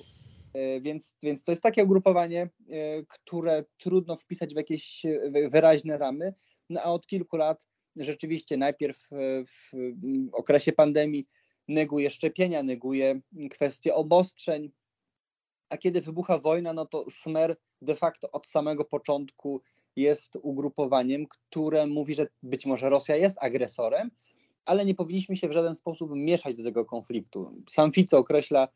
E, 0.54 0.80
więc, 0.80 1.16
więc 1.22 1.44
to 1.44 1.52
jest 1.52 1.62
takie 1.62 1.84
ugrupowanie, 1.84 2.50
które 3.08 3.64
trudno 3.78 4.16
wpisać 4.16 4.54
w 4.54 4.56
jakieś 4.56 5.02
wyraźne 5.50 5.98
ramy, 5.98 6.34
no 6.70 6.80
a 6.80 6.84
od 6.84 7.06
kilku 7.06 7.36
lat 7.36 7.66
rzeczywiście 7.96 8.56
najpierw 8.56 9.12
e, 9.12 9.16
w 9.44 9.72
okresie 10.32 10.72
pandemii 10.72 11.26
neguje 11.68 12.10
szczepienia, 12.10 12.62
neguje 12.62 13.20
kwestie 13.50 13.94
obostrzeń, 13.94 14.70
a 15.74 15.78
kiedy 15.78 16.00
wybucha 16.00 16.38
wojna, 16.38 16.72
no 16.72 16.86
to 16.86 17.04
Smer 17.10 17.56
de 17.82 17.94
facto 17.94 18.30
od 18.30 18.46
samego 18.46 18.84
początku 18.84 19.62
jest 19.96 20.36
ugrupowaniem, 20.42 21.26
które 21.26 21.86
mówi, 21.86 22.14
że 22.14 22.26
być 22.42 22.66
może 22.66 22.90
Rosja 22.90 23.16
jest 23.16 23.38
agresorem, 23.40 24.10
ale 24.64 24.84
nie 24.84 24.94
powinniśmy 24.94 25.36
się 25.36 25.48
w 25.48 25.52
żaden 25.52 25.74
sposób 25.74 26.10
mieszać 26.14 26.56
do 26.56 26.64
tego 26.64 26.84
konfliktu. 26.84 27.62
Sam 27.68 27.92
Fico 27.92 28.18
określa 28.18 28.68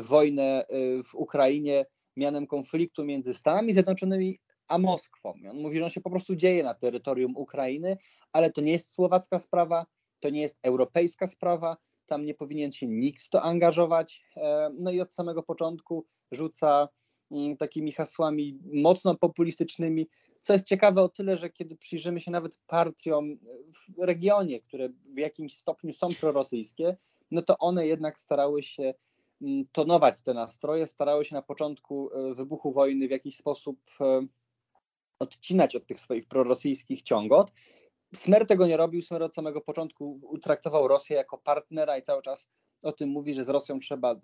wojnę 0.00 0.66
e, 0.68 1.02
w 1.02 1.14
Ukrainie 1.14 1.86
mianem 2.16 2.46
konfliktu 2.46 3.04
między 3.04 3.34
Stanami 3.34 3.72
Zjednoczonymi 3.72 4.38
a 4.68 4.78
Moskwą. 4.78 5.34
On 5.50 5.56
mówi, 5.56 5.78
że 5.78 5.84
on 5.84 5.90
się 5.90 6.00
po 6.00 6.10
prostu 6.10 6.36
dzieje 6.36 6.62
na 6.62 6.74
terytorium 6.74 7.36
Ukrainy, 7.36 7.96
ale 8.32 8.50
to 8.50 8.60
nie 8.60 8.72
jest 8.72 8.94
słowacka 8.94 9.38
sprawa, 9.38 9.86
to 10.20 10.30
nie 10.30 10.40
jest 10.40 10.58
europejska 10.62 11.26
sprawa, 11.26 11.76
tam 12.06 12.24
nie 12.24 12.34
powinien 12.34 12.72
się 12.72 12.86
nikt 12.86 13.22
w 13.22 13.28
to 13.28 13.42
angażować. 13.42 14.24
No 14.78 14.90
i 14.90 15.00
od 15.00 15.14
samego 15.14 15.42
początku 15.42 16.06
rzuca 16.32 16.88
mm, 17.30 17.56
takimi 17.56 17.92
hasłami 17.92 18.58
mocno 18.72 19.14
populistycznymi, 19.14 20.08
co 20.40 20.52
jest 20.52 20.66
ciekawe 20.66 21.02
o 21.02 21.08
tyle, 21.08 21.36
że 21.36 21.50
kiedy 21.50 21.76
przyjrzymy 21.76 22.20
się 22.20 22.30
nawet 22.30 22.58
partiom 22.66 23.38
w 23.72 24.02
regionie, 24.02 24.60
które 24.60 24.88
w 24.88 25.18
jakimś 25.18 25.56
stopniu 25.56 25.92
są 25.92 26.08
prorosyjskie, 26.20 26.96
no 27.30 27.42
to 27.42 27.58
one 27.58 27.86
jednak 27.86 28.20
starały 28.20 28.62
się 28.62 28.94
mm, 29.42 29.64
tonować 29.72 30.22
te 30.22 30.34
nastroje, 30.34 30.86
starały 30.86 31.24
się 31.24 31.34
na 31.34 31.42
początku 31.42 32.10
e, 32.12 32.34
wybuchu 32.34 32.72
wojny 32.72 33.08
w 33.08 33.10
jakiś 33.10 33.36
sposób 33.36 33.78
e, 34.00 34.26
odcinać 35.18 35.76
od 35.76 35.86
tych 35.86 36.00
swoich 36.00 36.28
prorosyjskich 36.28 37.02
ciągot. 37.02 37.52
Smer 38.14 38.46
tego 38.46 38.66
nie 38.66 38.76
robił, 38.76 39.02
Smer 39.02 39.22
od 39.22 39.34
samego 39.34 39.60
początku 39.60 40.20
utraktował 40.22 40.88
Rosję 40.88 41.16
jako 41.16 41.38
partnera 41.38 41.98
i 41.98 42.02
cały 42.02 42.22
czas 42.22 42.48
o 42.82 42.92
tym 42.92 43.08
mówi, 43.08 43.34
że 43.34 43.44
z 43.44 43.48
Rosją 43.48 43.80
trzeba 43.80 44.12
y, 44.12 44.18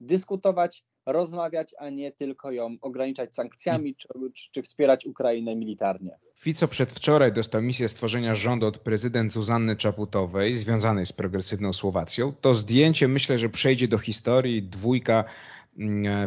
dyskutować, 0.00 0.84
rozmawiać, 1.06 1.74
a 1.78 1.90
nie 1.90 2.12
tylko 2.12 2.50
ją 2.52 2.76
ograniczać 2.80 3.34
sankcjami 3.34 3.96
czy, 3.96 4.08
czy, 4.52 4.62
wspierać 4.62 5.06
Ukrainę 5.06 5.56
militarnie. 5.56 6.18
Fico 6.38 6.68
przedwczoraj 6.68 7.32
dostał 7.32 7.62
misję 7.62 7.88
stworzenia 7.88 8.34
rządu 8.34 8.66
od 8.66 8.78
prezydent 8.78 9.32
Zuzanny 9.32 9.76
Czaputowej, 9.76 10.54
związanej 10.54 11.06
z 11.06 11.12
progresywną 11.12 11.72
Słowacją. 11.72 12.32
To 12.40 12.54
zdjęcie 12.54 13.08
myślę, 13.08 13.38
że 13.38 13.48
przejdzie 13.48 13.88
do 13.88 13.98
historii. 13.98 14.62
Dwójka 14.62 15.24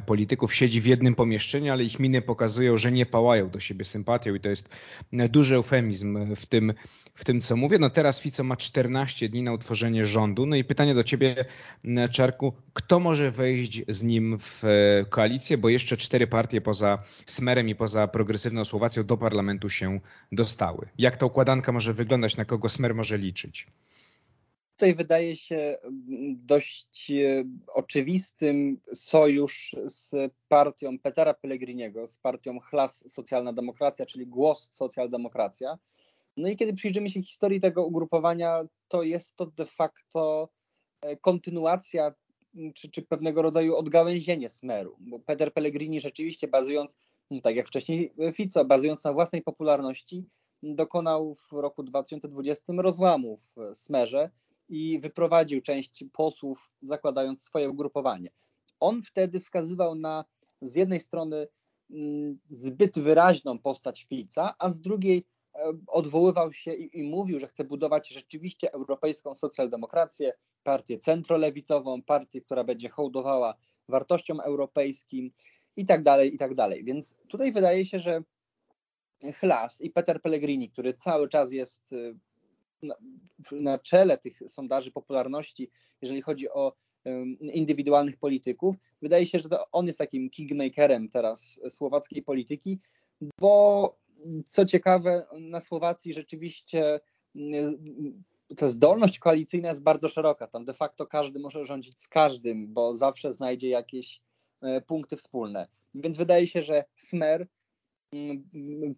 polityków 0.05 0.55
siedzi 0.55 0.81
w 0.81 0.86
jednym 0.86 1.15
pomieszczeniu, 1.15 1.72
ale 1.72 1.84
ich 1.84 2.00
miny 2.00 2.22
pokazują, 2.22 2.77
że 2.77 2.91
nie 2.91 3.05
pałają 3.05 3.50
do 3.50 3.60
siebie 3.60 3.86
sympatią 3.86 4.36
i 4.36 4.39
to 4.39 4.50
jest 4.50 4.70
e, 5.13 5.29
duży 5.29 5.55
eufemizm 5.55 6.36
w 6.36 6.46
tym, 6.46 6.74
w 7.15 7.25
tym 7.25 7.41
co 7.41 7.55
mówię. 7.55 7.79
No 7.79 7.89
teraz 7.89 8.22
Fico 8.22 8.43
ma 8.43 8.58
14 8.58 9.29
dni 9.29 9.43
na 9.43 9.53
utworzenie 9.53 10.05
rządu. 10.05 10.46
No 10.46 10.55
i 10.55 10.63
pytanie 10.63 10.96
do 10.96 11.03
ciebie, 11.03 11.46
Czarku, 12.12 12.53
kto 12.74 13.00
może 13.00 13.31
wejść 13.31 13.81
z 13.88 14.03
nim 14.03 14.38
w 14.39 14.63
e, 14.63 15.05
koalicję, 15.10 15.58
bo 15.58 15.70
jeszcze 15.70 15.98
cztery 15.98 16.27
partie 16.27 16.62
poza 16.62 17.03
Smerem 17.25 17.70
i 17.70 17.75
poza 17.75 18.08
Progresywną 18.08 18.65
Słowacją 18.65 19.03
do 19.03 19.17
parlamentu 19.17 19.70
się 19.70 20.00
dostały. 20.31 20.88
Jak 20.98 21.17
ta 21.17 21.25
układanka 21.25 21.72
może 21.72 21.93
wyglądać, 21.93 22.38
na 22.38 22.46
kogo 22.46 22.70
Smer 22.70 22.96
może 22.96 23.17
liczyć? 23.17 23.67
Tutaj 24.82 24.96
wydaje 24.96 25.36
się 25.36 25.78
mm, 25.84 26.46
dość 26.46 27.12
e, 27.12 27.44
oczywistym 27.68 28.82
sojusz 28.94 29.76
z 29.86 30.34
partią 30.48 31.00
Petera 31.00 31.34
Pellegriniego, 31.34 32.08
z 32.08 32.18
partią 32.18 32.60
Chlas 32.60 33.04
Socjalna 33.08 33.54
Demokracja, 33.54 34.06
czyli 34.06 34.28
Głos 34.28 34.72
Socjaldemokracja. 34.72 35.78
No 36.38 36.50
i 36.50 36.58
kiedy 36.58 36.74
przyjrzymy 36.74 37.10
się 37.10 37.24
historii 37.24 37.60
tego 37.60 37.86
ugrupowania, 37.86 38.64
to 38.88 39.04
jest 39.04 39.36
to 39.36 39.46
de 39.46 39.66
facto 39.66 40.50
e, 41.02 41.18
kontynuacja 41.18 42.14
mm, 42.56 42.74
czy, 42.74 42.92
czy 42.92 43.02
pewnego 43.02 43.42
rodzaju 43.42 43.76
odgałęzienie 43.76 44.50
Smeru, 44.50 44.96
bo 45.00 45.20
Peter 45.20 45.54
Pellegrini 45.54 46.00
rzeczywiście 46.00 46.48
bazując, 46.48 46.98
no 47.32 47.42
tak 47.42 47.56
jak 47.56 47.68
wcześniej 47.68 48.14
Fico, 48.34 48.66
bazując 48.66 49.04
na 49.04 49.14
własnej 49.14 49.42
popularności, 49.42 50.26
dokonał 50.64 51.36
w 51.36 51.52
roku 51.52 51.84
2020 51.84 52.74
rozłamu 52.78 53.38
w 53.38 53.56
Smerze, 53.74 54.30
i 54.72 55.00
wyprowadził 55.00 55.62
część 55.62 56.04
posłów, 56.13 56.72
zakładając 56.82 57.44
swoje 57.44 57.70
ugrupowanie. 57.70 58.30
On 58.80 59.01
wtedy 59.01 59.40
wskazywał 59.40 59.96
na 59.96 60.25
z 60.62 60.75
jednej 60.75 61.00
strony 61.00 61.48
mm, 61.90 62.40
zbyt 62.50 63.00
wyraźną 63.00 63.60
postać 63.60 64.04
Fica, 64.04 64.56
a 64.60 64.70
z 64.70 64.82
drugiej 64.82 65.25
e, 65.56 65.72
odwoływał 65.88 66.54
się 66.54 66.74
i, 66.74 67.00
i, 67.00 67.04
mówił, 67.04 67.40
że 67.40 67.48
chce 67.48 67.63
budować 67.63 68.10
rzeczywiście 68.10 68.74
europejską 68.74 69.36
socjaldemokrację, 69.36 70.34
partię 70.63 70.98
centrolewicową, 70.98 72.04
partię, 72.04 72.42
która 72.42 72.63
będzie 72.63 72.90
hołdowała 72.90 73.56
wartościom 73.90 74.40
europejskim 74.40 75.32
i 75.75 75.86
tak 75.86 76.04
dalej, 76.04 76.36
i 76.36 76.38
tak 76.38 76.56
dalej. 76.56 76.84
Więc 76.84 77.18
tutaj 77.28 77.51
wydaje 77.51 77.86
się, 77.86 78.00
że 78.00 78.24
Chlas 79.34 79.82
i 79.82 79.90
Peter 79.90 80.22
Pellegrini, 80.22 80.70
który 80.70 80.94
cały 80.94 81.30
czas 81.30 81.51
jest 81.51 81.94
y, 81.94 82.16
na, 82.84 82.96
na 83.52 83.80
czele 83.80 84.18
tych 84.18 84.40
sondaży 84.48 84.92
popularności, 84.92 85.70
jeżeli 86.02 86.22
chodzi 86.22 86.50
o 86.50 86.74
indywidualnych 87.40 88.18
polityków. 88.18 88.76
Wydaje 89.02 89.26
się, 89.26 89.40
że 89.40 89.50
on 89.72 89.88
jest 89.88 90.00
takim 90.00 90.30
kingmakerem 90.30 91.10
teraz 91.10 91.60
słowackiej 91.70 92.24
polityki, 92.24 92.80
bo 93.40 93.98
co 94.50 94.66
ciekawe, 94.66 95.26
na 95.40 95.60
Słowacji 95.60 96.14
rzeczywiście 96.14 97.00
ta 98.58 98.68
zdolność 98.68 99.20
koalicyjna 99.20 99.70
jest 99.70 99.84
bardzo 99.84 100.08
szeroka. 100.08 100.48
Tam 100.48 100.66
de 100.66 100.74
facto 100.74 101.08
każdy 101.08 101.40
może 101.40 101.66
rządzić 101.66 102.02
z 102.02 102.08
każdym, 102.08 102.74
bo 102.74 102.94
zawsze 102.94 103.34
znajdzie 103.34 103.70
jakieś 103.70 104.22
e, 104.62 104.82
punkty 104.82 105.18
wspólne. 105.18 105.68
Więc 105.96 106.18
wydaje 106.18 106.48
się, 106.48 106.62
że 106.62 106.84
Smer, 106.96 107.48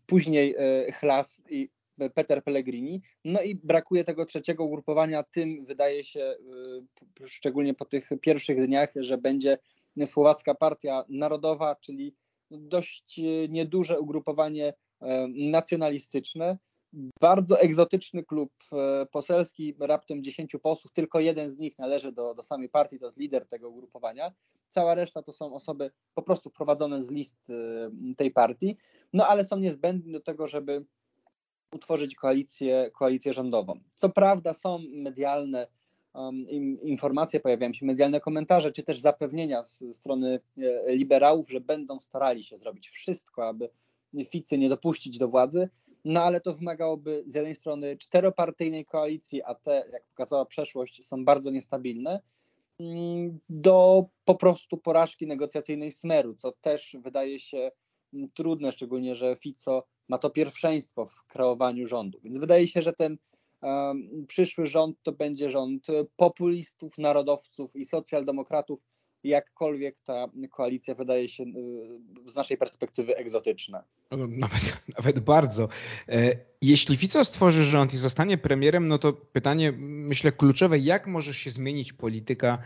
później 0.05 0.55
e, 0.57 0.91
Chlas 0.91 1.41
i 1.49 1.69
Peter 2.13 2.43
Pellegrini. 2.43 3.01
No 3.25 3.41
i 3.41 3.55
brakuje 3.55 4.03
tego 4.03 4.25
trzeciego 4.25 4.63
ugrupowania. 4.63 5.23
Tym 5.23 5.65
wydaje 5.65 6.03
się, 6.03 6.35
y, 7.21 7.27
szczególnie 7.27 7.73
po 7.73 7.85
tych 7.85 8.09
pierwszych 8.21 8.67
dniach, 8.67 8.93
że 8.95 9.17
będzie 9.17 9.57
Słowacka 10.05 10.55
Partia 10.55 11.03
Narodowa, 11.09 11.75
czyli 11.75 12.15
dość 12.51 13.19
y, 13.19 13.47
nieduże 13.49 13.99
ugrupowanie 13.99 14.73
nacjonalistyczne. 15.29 16.57
Bardzo 17.21 17.59
egzotyczny 17.59 18.23
klub 18.23 18.51
poselski, 19.11 19.75
raptem 19.79 20.23
10 20.23 20.55
posłów, 20.61 20.93
tylko 20.93 21.19
jeden 21.19 21.49
z 21.49 21.57
nich 21.57 21.77
należy 21.77 22.11
do, 22.11 22.33
do 22.33 22.43
samej 22.43 22.69
partii, 22.69 22.99
to 22.99 23.05
jest 23.05 23.17
lider 23.17 23.47
tego 23.47 23.69
ugrupowania. 23.69 24.31
Cała 24.69 24.95
reszta 24.95 25.21
to 25.21 25.33
są 25.33 25.53
osoby 25.53 25.91
po 26.13 26.21
prostu 26.21 26.49
wprowadzone 26.49 27.01
z 27.01 27.11
list 27.11 27.37
tej 28.17 28.31
partii, 28.31 28.77
no 29.13 29.27
ale 29.27 29.45
są 29.45 29.57
niezbędne 29.57 30.11
do 30.11 30.19
tego, 30.19 30.47
żeby 30.47 30.85
utworzyć 31.75 32.15
koalicję, 32.15 32.91
koalicję 32.93 33.33
rządową. 33.33 33.79
Co 33.95 34.09
prawda 34.09 34.53
są 34.53 34.79
medialne 34.91 35.67
um, 36.13 36.47
informacje, 36.81 37.39
pojawiają 37.39 37.73
się 37.73 37.85
medialne 37.85 38.19
komentarze, 38.19 38.71
czy 38.71 38.83
też 38.83 38.99
zapewnienia 38.99 39.63
z 39.63 39.83
strony 39.91 40.39
e, 40.57 40.95
liberałów, 40.95 41.49
że 41.49 41.61
będą 41.61 41.99
starali 41.99 42.43
się 42.43 42.57
zrobić 42.57 42.89
wszystko, 42.89 43.47
aby 43.47 43.69
Ficy 44.29 44.57
nie 44.57 44.69
dopuścić 44.69 45.17
do 45.17 45.27
władzy, 45.27 45.69
no 46.05 46.23
ale 46.23 46.41
to 46.41 46.53
wymagałoby 46.53 47.23
z 47.27 47.35
jednej 47.35 47.55
strony 47.55 47.97
czteropartyjnej 47.97 48.85
koalicji, 48.85 49.43
a 49.43 49.55
te, 49.55 49.83
jak 49.91 50.07
pokazała 50.07 50.45
przeszłość, 50.45 51.05
są 51.05 51.25
bardzo 51.25 51.51
niestabilne, 51.51 52.21
mm, 52.79 53.39
do 53.49 54.05
po 54.25 54.35
prostu 54.35 54.77
porażki 54.77 55.27
negocjacyjnej 55.27 55.91
Smeru, 55.91 56.35
co 56.35 56.51
też 56.51 56.95
wydaje 56.99 57.39
się 57.39 57.71
mm, 58.13 58.29
trudne, 58.33 58.71
szczególnie, 58.71 59.15
że 59.15 59.35
Fico 59.35 59.87
ma 60.07 60.17
to 60.17 60.29
pierwszeństwo 60.29 61.05
w 61.05 61.25
kreowaniu 61.25 61.87
rządu. 61.87 62.19
Więc 62.23 62.37
wydaje 62.37 62.67
się, 62.67 62.81
że 62.81 62.93
ten 62.93 63.17
przyszły 64.27 64.67
rząd 64.67 64.97
to 65.03 65.11
będzie 65.11 65.49
rząd 65.49 65.87
populistów, 66.15 66.97
narodowców 66.97 67.75
i 67.75 67.85
socjaldemokratów, 67.85 68.79
jakkolwiek 69.23 69.95
ta 70.03 70.27
koalicja 70.51 70.95
wydaje 70.95 71.29
się 71.29 71.43
y, 71.43 72.29
z 72.29 72.35
naszej 72.35 72.57
perspektywy 72.57 73.15
egzotyczna. 73.15 73.83
No, 74.11 74.27
nawet, 74.27 74.83
nawet 74.97 75.19
bardzo. 75.19 75.67
E, 76.09 76.35
jeśli 76.61 76.97
Fico 76.97 77.23
stworzy 77.23 77.63
rząd 77.63 77.93
i 77.93 77.97
zostanie 77.97 78.37
premierem, 78.37 78.87
no 78.87 78.97
to 78.97 79.13
pytanie, 79.13 79.73
myślę, 79.77 80.31
kluczowe, 80.31 80.79
jak 80.79 81.07
może 81.07 81.33
się 81.33 81.49
zmienić 81.49 81.93
polityka 81.93 82.57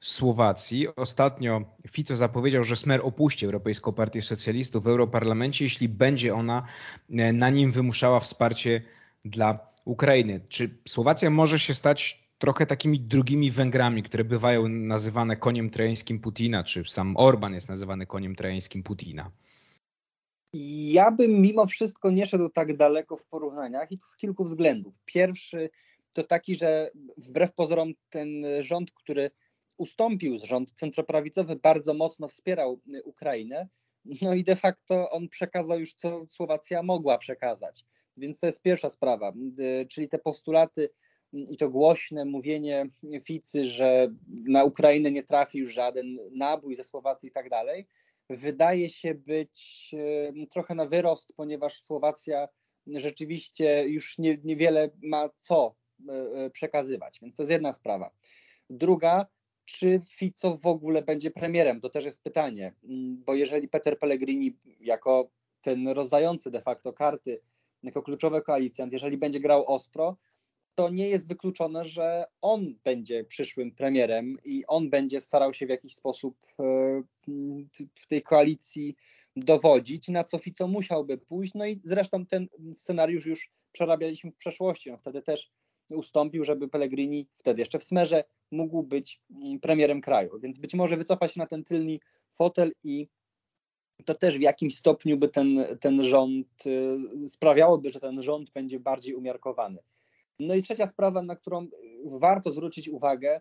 Słowacji. 0.00 0.96
Ostatnio 0.96 1.64
Fico 1.90 2.16
zapowiedział, 2.16 2.64
że 2.64 2.76
Smer 2.76 3.00
opuści 3.04 3.46
Europejską 3.46 3.92
Partię 3.92 4.22
Socjalistów 4.22 4.84
w 4.84 4.88
Europarlamencie, 4.88 5.64
jeśli 5.64 5.88
będzie 5.88 6.34
ona 6.34 6.62
e, 7.10 7.32
na 7.32 7.50
nim 7.50 7.70
wymuszała 7.70 8.20
wsparcie 8.20 8.82
dla 9.24 9.58
Ukrainy. 9.84 10.40
Czy 10.48 10.70
Słowacja 10.88 11.30
może 11.30 11.58
się 11.58 11.74
stać 11.74 12.26
trochę 12.38 12.66
takimi 12.66 13.00
drugimi 13.00 13.50
Węgrami, 13.50 14.02
które 14.02 14.24
bywają 14.24 14.68
nazywane 14.68 15.36
koniem 15.36 15.70
trojańskim 15.70 16.20
Putina, 16.20 16.64
czy 16.64 16.84
sam 16.84 17.16
Orban 17.16 17.54
jest 17.54 17.68
nazywany 17.68 18.06
koniem 18.06 18.36
trojańskim 18.36 18.82
Putina? 18.82 19.30
Ja 20.92 21.10
bym 21.10 21.30
mimo 21.30 21.66
wszystko 21.66 22.10
nie 22.10 22.26
szedł 22.26 22.48
tak 22.48 22.76
daleko 22.76 23.16
w 23.16 23.24
porównaniach 23.24 23.92
i 23.92 23.98
to 23.98 24.06
z 24.06 24.16
kilku 24.16 24.44
względów. 24.44 24.94
Pierwszy 25.04 25.70
to 26.12 26.24
taki, 26.24 26.54
że 26.54 26.90
wbrew 27.16 27.52
pozorom 27.54 27.92
ten 28.10 28.44
rząd, 28.60 28.92
który 28.92 29.30
ustąpił 29.76 30.38
z 30.38 30.42
rząd 30.42 30.72
centroprawicowy, 30.72 31.56
bardzo 31.56 31.94
mocno 31.94 32.28
wspierał 32.28 32.80
y, 32.94 33.02
Ukrainę. 33.02 33.68
No 34.22 34.34
i 34.34 34.44
de 34.44 34.56
facto 34.56 35.10
on 35.10 35.28
przekazał 35.28 35.80
już, 35.80 35.94
co 35.94 36.26
Słowacja 36.28 36.82
mogła 36.82 37.18
przekazać. 37.18 37.84
Więc 38.16 38.40
to 38.40 38.46
jest 38.46 38.62
pierwsza 38.62 38.88
sprawa, 38.88 39.32
y, 39.82 39.86
czyli 39.86 40.08
te 40.08 40.18
postulaty 40.18 40.90
y, 41.34 41.38
i 41.38 41.56
to 41.56 41.68
głośne 41.68 42.24
mówienie 42.24 42.86
Ficy, 43.24 43.64
że 43.64 44.08
na 44.28 44.64
Ukrainę 44.64 45.10
nie 45.10 45.22
trafił 45.22 45.70
żaden 45.70 46.18
nabój 46.32 46.76
ze 46.76 46.84
Słowacji 46.84 47.28
i 47.28 47.32
tak 47.32 47.50
dalej, 47.50 47.86
wydaje 48.30 48.90
się 48.90 49.14
być 49.14 49.94
trochę 50.50 50.74
na 50.74 50.86
wyrost, 50.86 51.32
ponieważ 51.36 51.80
Słowacja 51.80 52.48
rzeczywiście 52.86 53.88
już 53.88 54.18
nie, 54.18 54.38
niewiele 54.44 54.90
ma 55.02 55.28
co 55.40 55.74
przekazywać. 56.52 57.18
Więc 57.22 57.36
to 57.36 57.42
jest 57.42 57.52
jedna 57.52 57.72
sprawa. 57.72 58.10
Druga, 58.70 59.26
czy 59.66 60.00
Fico 60.08 60.56
w 60.56 60.66
ogóle 60.66 61.02
będzie 61.02 61.30
premierem? 61.30 61.80
To 61.80 61.88
też 61.88 62.04
jest 62.04 62.22
pytanie, 62.22 62.74
mm, 62.84 63.22
bo 63.24 63.34
jeżeli 63.34 63.68
Peter 63.68 63.98
Pellegrini 63.98 64.56
jako 64.80 65.30
ten 65.60 65.88
rozdający 65.88 66.50
de 66.50 66.62
facto 66.62 66.92
karty, 66.92 67.40
jako 67.82 68.02
kluczowy 68.02 68.42
koalicjant, 68.42 68.92
jeżeli 68.92 69.16
będzie 69.16 69.40
grał 69.40 69.66
ostro, 69.66 70.16
to 70.74 70.90
nie 70.90 71.08
jest 71.08 71.28
wykluczone, 71.28 71.84
że 71.84 72.24
on 72.42 72.74
będzie 72.84 73.24
przyszłym 73.24 73.72
premierem 73.72 74.36
i 74.44 74.64
on 74.66 74.90
będzie 74.90 75.20
starał 75.20 75.54
się 75.54 75.66
w 75.66 75.70
jakiś 75.70 75.94
sposób 75.94 76.36
e, 76.60 77.02
w 77.94 78.06
tej 78.08 78.22
koalicji 78.22 78.96
dowodzić, 79.36 80.08
na 80.08 80.24
co 80.24 80.38
Fico 80.38 80.68
musiałby 80.68 81.18
pójść. 81.18 81.54
No 81.54 81.66
i 81.66 81.80
zresztą 81.84 82.26
ten 82.26 82.48
scenariusz 82.74 83.26
już 83.26 83.50
przerabialiśmy 83.72 84.30
w 84.30 84.36
przeszłości. 84.36 84.90
No 84.90 84.98
wtedy 84.98 85.22
też 85.22 85.50
ustąpił, 85.90 86.44
żeby 86.44 86.68
Pellegrini, 86.68 87.28
wtedy 87.36 87.60
jeszcze 87.60 87.78
w 87.78 87.84
smerze, 87.84 88.24
mógł 88.50 88.82
być 88.82 89.20
premierem 89.62 90.00
kraju. 90.00 90.38
Więc 90.40 90.58
być 90.58 90.74
może 90.74 90.96
wycofa 90.96 91.28
się 91.28 91.40
na 91.40 91.46
ten 91.46 91.64
tylny 91.64 91.98
fotel 92.32 92.72
i 92.84 93.08
to 94.04 94.14
też 94.14 94.38
w 94.38 94.40
jakimś 94.40 94.76
stopniu 94.76 95.16
by 95.16 95.28
ten, 95.28 95.66
ten 95.80 96.04
rząd 96.04 96.66
y, 96.66 97.28
sprawiałoby, 97.28 97.90
że 97.90 98.00
ten 98.00 98.22
rząd 98.22 98.50
będzie 98.50 98.80
bardziej 98.80 99.14
umiarkowany. 99.14 99.78
No 100.38 100.54
i 100.54 100.62
trzecia 100.62 100.86
sprawa, 100.86 101.22
na 101.22 101.36
którą 101.36 101.68
warto 102.04 102.50
zwrócić 102.50 102.88
uwagę, 102.88 103.40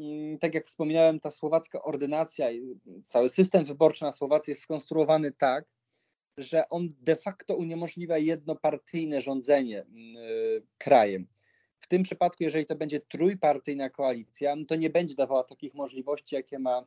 mm, 0.00 0.38
tak 0.38 0.54
jak 0.54 0.66
wspominałem, 0.66 1.20
ta 1.20 1.30
słowacka 1.30 1.82
ordynacja, 1.82 2.48
cały 3.04 3.28
system 3.28 3.64
wyborczy 3.64 4.04
na 4.04 4.12
Słowacji 4.12 4.50
jest 4.50 4.62
skonstruowany 4.62 5.32
tak, 5.32 5.64
że 6.36 6.68
on 6.68 6.94
de 7.00 7.16
facto 7.16 7.56
uniemożliwia 7.56 8.18
jednopartyjne 8.18 9.20
rządzenie 9.20 9.80
mm, 9.82 10.16
y, 10.16 10.62
krajem. 10.78 11.26
Tym 11.90 12.02
przypadku, 12.02 12.44
jeżeli 12.44 12.66
to 12.66 12.74
będzie 12.76 13.00
trójpartyjna 13.00 13.90
koalicja, 13.90 14.56
to 14.68 14.76
nie 14.76 14.90
będzie 14.90 15.14
dawała 15.14 15.44
takich 15.44 15.74
możliwości, 15.74 16.34
jakie 16.34 16.58
ma 16.58 16.84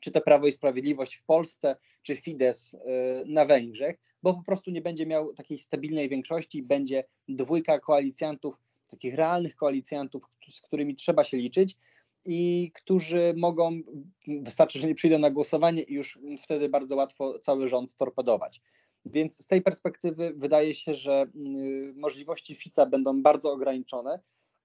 czy 0.00 0.10
to 0.10 0.20
Prawo 0.20 0.46
i 0.46 0.52
Sprawiedliwość 0.52 1.14
w 1.14 1.24
Polsce, 1.24 1.76
czy 2.02 2.16
Fidesz 2.16 2.74
y, 2.74 2.78
na 3.26 3.44
Węgrzech, 3.44 3.98
bo 4.22 4.34
po 4.34 4.42
prostu 4.42 4.70
nie 4.70 4.80
będzie 4.80 5.06
miał 5.06 5.32
takiej 5.32 5.58
stabilnej 5.58 6.08
większości, 6.08 6.62
będzie 6.62 7.04
dwójka 7.28 7.80
koalicjantów, 7.80 8.56
takich 8.88 9.14
realnych 9.14 9.56
koalicjantów, 9.56 10.24
z 10.48 10.60
którymi 10.60 10.96
trzeba 10.96 11.24
się 11.24 11.36
liczyć 11.36 11.76
i 12.24 12.70
którzy 12.74 13.34
mogą, 13.36 13.80
wystarczy, 14.26 14.78
że 14.78 14.88
nie 14.88 14.94
przyjdą 14.94 15.18
na 15.18 15.30
głosowanie 15.30 15.82
i 15.82 15.94
już 15.94 16.18
wtedy 16.42 16.68
bardzo 16.68 16.96
łatwo 16.96 17.38
cały 17.38 17.68
rząd 17.68 17.90
storpedować. 17.90 18.60
Więc 19.06 19.42
z 19.42 19.46
tej 19.46 19.62
perspektywy 19.62 20.32
wydaje 20.36 20.74
się, 20.74 20.94
że 20.94 21.26
y, 21.36 21.92
możliwości 21.96 22.54
Fica 22.54 22.86
będą 22.86 23.22
bardzo 23.22 23.52
ograniczone, 23.52 24.20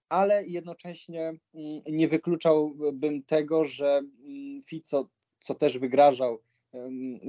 ale 0.10 0.46
jednocześnie 0.46 1.34
y, 1.56 1.92
nie 1.92 2.08
wykluczałbym 2.08 3.24
tego, 3.24 3.66
że 3.66 4.02
Fico, 4.66 5.10
co 5.40 5.56
też 5.56 5.78
wygrażał 5.78 6.42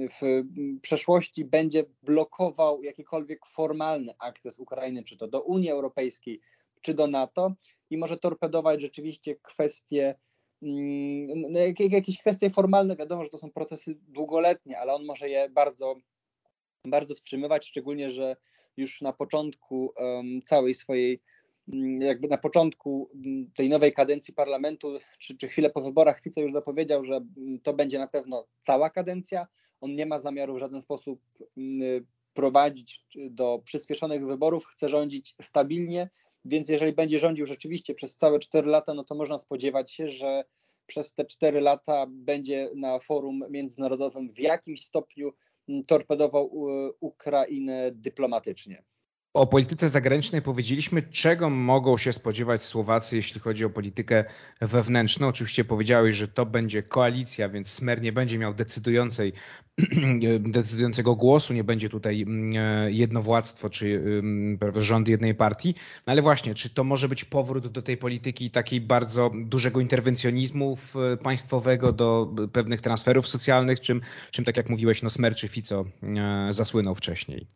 w 0.09 0.43
przeszłości 0.81 1.45
będzie 1.45 1.85
blokował 2.03 2.83
jakikolwiek 2.83 3.45
formalny 3.45 4.13
akces 4.19 4.59
Ukrainy, 4.59 5.03
czy 5.03 5.17
to 5.17 5.27
do 5.27 5.41
Unii 5.41 5.69
Europejskiej, 5.69 6.41
czy 6.81 6.93
do 6.93 7.07
NATO. 7.07 7.53
I 7.89 7.97
może 7.97 8.17
torpedować 8.17 8.81
rzeczywiście 8.81 9.35
kwestie, 9.35 10.15
no, 10.61 11.59
jakieś 11.89 12.17
kwestie 12.17 12.49
formalne, 12.49 12.95
wiadomo, 12.95 13.23
że 13.23 13.29
to 13.29 13.37
są 13.37 13.51
procesy 13.51 13.95
długoletnie, 14.07 14.79
ale 14.79 14.93
on 14.93 15.05
może 15.05 15.29
je 15.29 15.49
bardzo, 15.49 15.95
bardzo 16.87 17.15
wstrzymywać, 17.15 17.67
szczególnie, 17.67 18.11
że 18.11 18.35
już 18.77 19.01
na 19.01 19.13
początku 19.13 19.93
całej 20.45 20.73
swojej 20.73 21.21
jakby 21.99 22.27
na 22.27 22.37
początku 22.37 23.09
tej 23.55 23.69
nowej 23.69 23.91
kadencji 23.91 24.33
parlamentu, 24.33 24.99
czy, 25.19 25.37
czy 25.37 25.47
chwilę 25.47 25.69
po 25.69 25.81
wyborach, 25.81 26.21
Fico 26.21 26.41
już 26.41 26.51
zapowiedział, 26.51 27.05
że 27.05 27.19
to 27.63 27.73
będzie 27.73 27.99
na 27.99 28.07
pewno 28.07 28.45
cała 28.61 28.89
kadencja. 28.89 29.47
On 29.81 29.95
nie 29.95 30.05
ma 30.05 30.19
zamiaru 30.19 30.55
w 30.55 30.59
żaden 30.59 30.81
sposób 30.81 31.21
prowadzić 32.33 33.05
do 33.29 33.61
przyspieszonych 33.65 34.25
wyborów, 34.25 34.65
chce 34.65 34.89
rządzić 34.89 35.35
stabilnie, 35.41 36.09
więc 36.45 36.69
jeżeli 36.69 36.93
będzie 36.93 37.19
rządził 37.19 37.45
rzeczywiście 37.45 37.93
przez 37.93 38.17
całe 38.17 38.39
4 38.39 38.67
lata, 38.67 38.93
no 38.93 39.03
to 39.03 39.15
można 39.15 39.37
spodziewać 39.37 39.91
się, 39.91 40.09
że 40.09 40.43
przez 40.87 41.13
te 41.13 41.25
4 41.25 41.61
lata 41.61 42.05
będzie 42.09 42.69
na 42.75 42.99
forum 42.99 43.43
międzynarodowym 43.49 44.29
w 44.29 44.39
jakimś 44.39 44.83
stopniu 44.83 45.33
torpedował 45.87 46.65
Ukrainę 46.99 47.91
dyplomatycznie. 47.91 48.83
O 49.33 49.47
polityce 49.47 49.89
zagranicznej 49.89 50.41
powiedzieliśmy, 50.41 51.01
czego 51.01 51.49
mogą 51.49 51.97
się 51.97 52.13
spodziewać 52.13 52.63
Słowacy, 52.63 53.15
jeśli 53.15 53.41
chodzi 53.41 53.65
o 53.65 53.69
politykę 53.69 54.25
wewnętrzną. 54.61 55.27
Oczywiście 55.27 55.65
powiedziałeś, 55.65 56.15
że 56.15 56.27
to 56.27 56.45
będzie 56.45 56.83
koalicja, 56.83 57.49
więc 57.49 57.69
Smer 57.69 58.01
nie 58.01 58.11
będzie 58.11 58.37
miał 58.37 58.53
decydującej, 58.53 59.33
decydującego 60.39 61.15
głosu, 61.15 61.53
nie 61.53 61.63
będzie 61.63 61.89
tutaj 61.89 62.21
mm, 62.21 62.93
jednowładztwo 62.93 63.69
czy 63.69 64.03
rząd 64.75 65.07
jednej 65.07 65.35
partii. 65.35 65.75
No 66.07 66.11
ale 66.11 66.21
właśnie, 66.21 66.53
czy 66.53 66.69
to 66.69 66.83
może 66.83 67.09
być 67.09 67.25
powrót 67.25 67.67
do 67.67 67.81
tej 67.81 67.97
polityki 67.97 68.51
takiej 68.51 68.81
bardzo 68.81 69.31
dużego 69.35 69.79
interwencjonizmu 69.79 70.77
państwowego, 71.23 71.91
do 71.91 72.33
pewnych 72.51 72.81
transferów 72.81 73.27
socjalnych, 73.27 73.79
czym, 73.79 74.01
czym 74.31 74.45
tak 74.45 74.57
jak 74.57 74.69
mówiłeś, 74.69 75.01
no 75.01 75.09
Smer 75.09 75.35
czy 75.35 75.47
Fico 75.47 75.85
zasłynął 76.49 76.95
wcześniej? 76.95 77.47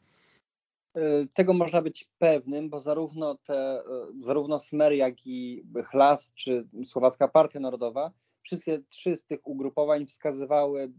Y, 0.98 1.28
tego 1.34 1.54
można 1.54 1.82
być 1.82 2.10
pewnym, 2.18 2.70
bo 2.70 2.80
zarówno, 2.80 3.36
te, 3.36 3.80
y, 3.80 3.84
zarówno 4.20 4.60
Smer, 4.60 4.94
jak 4.94 5.28
i 5.28 5.64
Chlas 5.86 6.32
czy 6.36 6.68
Słowacka 6.84 7.28
Partia 7.28 7.60
Narodowa, 7.60 8.12
wszystkie 8.42 8.80
trzy 8.90 9.16
z 9.16 9.26
tych 9.26 9.48
ugrupowań 9.48 10.06
wskazywały 10.06 10.84
y, 10.84 10.92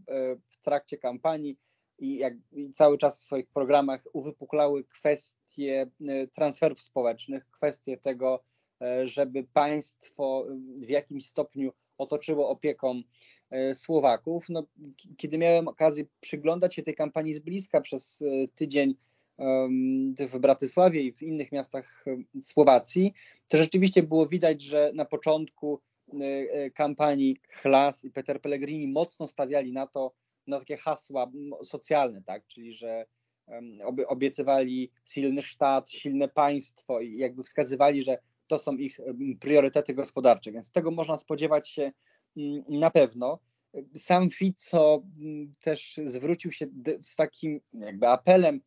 w 0.49 0.57
trakcie 0.57 0.97
kampanii 0.97 1.57
i, 1.99 2.17
jak, 2.17 2.33
i 2.51 2.69
cały 2.69 2.97
czas 2.97 3.19
w 3.19 3.23
swoich 3.23 3.47
programach 3.47 4.03
uwypuklały 4.13 4.83
kwestie 4.83 5.87
transferów 6.33 6.81
społecznych, 6.81 7.47
kwestie 7.51 7.97
tego, 7.97 8.43
żeby 9.03 9.43
państwo 9.53 10.45
w 10.77 10.89
jakimś 10.89 11.25
stopniu 11.25 11.71
otoczyło 11.97 12.49
opieką 12.49 13.01
Słowaków. 13.73 14.45
No, 14.49 14.63
kiedy 15.17 15.37
miałem 15.37 15.67
okazję 15.67 16.05
przyglądać 16.19 16.75
się 16.75 16.83
tej 16.83 16.95
kampanii 16.95 17.33
z 17.33 17.39
bliska 17.39 17.81
przez 17.81 18.23
tydzień 18.55 18.95
w 20.27 20.39
Bratysławie 20.39 21.01
i 21.01 21.13
w 21.13 21.21
innych 21.21 21.51
miastach 21.51 22.05
Słowacji, 22.41 23.13
to 23.47 23.57
rzeczywiście 23.57 24.03
było 24.03 24.27
widać, 24.27 24.61
że 24.61 24.91
na 24.93 25.05
początku 25.05 25.81
e, 26.13 26.25
e, 26.25 26.71
kampanii 26.71 27.37
Chlas 27.49 28.05
i 28.05 28.11
Peter 28.11 28.41
Pellegrini 28.41 28.87
mocno 28.87 29.27
stawiali 29.27 29.73
na 29.73 29.87
to, 29.87 30.13
na 30.47 30.59
takie 30.59 30.77
hasła 30.77 31.31
socjalne, 31.63 32.21
tak, 32.23 32.47
czyli 32.47 32.73
że 32.73 33.05
obiecywali 34.07 34.91
silny 35.05 35.41
sztat, 35.41 35.89
silne 35.89 36.27
państwo 36.27 37.01
i 37.01 37.17
jakby 37.17 37.43
wskazywali, 37.43 38.03
że 38.03 38.17
to 38.47 38.57
są 38.57 38.77
ich 38.77 38.99
priorytety 39.39 39.93
gospodarcze, 39.93 40.51
więc 40.51 40.71
tego 40.71 40.91
można 40.91 41.17
spodziewać 41.17 41.69
się 41.69 41.91
na 42.69 42.91
pewno. 42.91 43.39
Sam 43.95 44.29
Fico 44.29 45.03
też 45.61 45.99
zwrócił 46.03 46.51
się 46.51 46.67
z 47.01 47.15
takim 47.15 47.61
jakby 47.73 48.07
apelem 48.07 48.61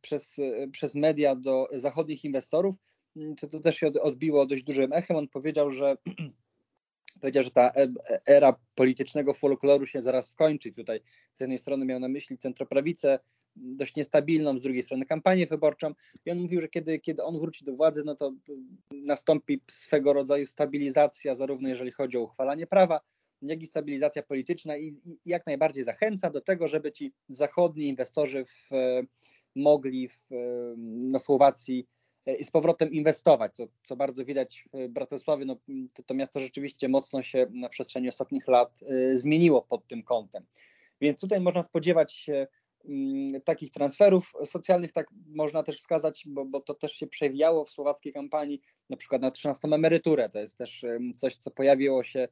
przez, 0.00 0.36
przez 0.72 0.94
media 0.94 1.36
do 1.36 1.68
zachodnich 1.72 2.24
inwestorów, 2.24 2.74
to, 3.40 3.48
to 3.48 3.60
też 3.60 3.76
się 3.76 3.86
odbiło 3.86 4.46
dość 4.46 4.62
dużym 4.62 4.92
echem. 4.92 5.16
On 5.16 5.28
powiedział, 5.28 5.70
że 5.70 5.96
powiedział, 7.20 7.42
że 7.42 7.50
ta 7.50 7.72
e, 7.74 7.88
era 8.26 8.56
politycznego 8.74 9.34
folkloru 9.34 9.86
się 9.86 10.02
zaraz 10.02 10.30
skończy. 10.30 10.72
Tutaj 10.72 11.00
z 11.34 11.40
jednej 11.40 11.58
strony 11.58 11.84
miał 11.84 12.00
na 12.00 12.08
myśli 12.08 12.38
centroprawicę, 12.38 13.18
dość 13.56 13.96
niestabilną, 13.96 14.58
z 14.58 14.62
drugiej 14.62 14.82
strony 14.82 15.06
kampanię 15.06 15.46
wyborczą 15.46 15.94
i 16.26 16.30
on 16.30 16.38
mówił, 16.38 16.60
że 16.60 16.68
kiedy, 16.68 16.98
kiedy 16.98 17.22
on 17.22 17.40
wróci 17.40 17.64
do 17.64 17.72
władzy, 17.72 18.02
no 18.04 18.14
to 18.14 18.32
nastąpi 18.90 19.60
swego 19.66 20.12
rodzaju 20.12 20.46
stabilizacja, 20.46 21.34
zarówno 21.34 21.68
jeżeli 21.68 21.90
chodzi 21.90 22.18
o 22.18 22.22
uchwalanie 22.22 22.66
prawa, 22.66 23.00
jak 23.42 23.62
i 23.62 23.66
stabilizacja 23.66 24.22
polityczna 24.22 24.76
i, 24.76 24.86
i 24.86 25.18
jak 25.26 25.46
najbardziej 25.46 25.84
zachęca 25.84 26.30
do 26.30 26.40
tego, 26.40 26.68
żeby 26.68 26.92
ci 26.92 27.12
zachodni 27.28 27.88
inwestorzy 27.88 28.44
w, 28.44 28.70
mogli 29.56 30.08
w, 30.08 30.26
na 31.12 31.18
Słowacji 31.18 31.86
e, 32.26 32.44
z 32.44 32.50
powrotem 32.50 32.92
inwestować, 32.92 33.54
co, 33.54 33.66
co 33.84 33.96
bardzo 33.96 34.24
widać 34.24 34.68
w 34.72 34.88
Bratysławie. 34.88 35.44
No, 35.44 35.56
to, 35.94 36.02
to 36.02 36.14
miasto 36.14 36.40
rzeczywiście 36.40 36.88
mocno 36.88 37.22
się 37.22 37.46
na 37.50 37.68
przestrzeni 37.68 38.08
ostatnich 38.08 38.48
lat 38.48 38.82
y, 38.82 39.16
zmieniło 39.16 39.62
pod 39.62 39.86
tym 39.86 40.02
kątem. 40.02 40.46
Więc 41.00 41.20
tutaj 41.20 41.40
można 41.40 41.62
spodziewać 41.62 42.12
się 42.12 42.46
y, 42.84 43.40
takich 43.44 43.70
transferów 43.70 44.32
socjalnych, 44.44 44.92
tak 44.92 45.06
można 45.28 45.62
też 45.62 45.78
wskazać, 45.78 46.24
bo, 46.26 46.44
bo 46.44 46.60
to 46.60 46.74
też 46.74 46.92
się 46.92 47.06
przewijało 47.06 47.64
w 47.64 47.70
słowackiej 47.70 48.12
kampanii, 48.12 48.60
na 48.90 48.96
przykład 48.96 49.22
na 49.22 49.30
13 49.30 49.68
emeryturę. 49.68 50.28
To 50.28 50.38
jest 50.38 50.58
też 50.58 50.84
coś, 51.16 51.36
co 51.36 51.50
pojawiło 51.50 52.04
się 52.04 52.28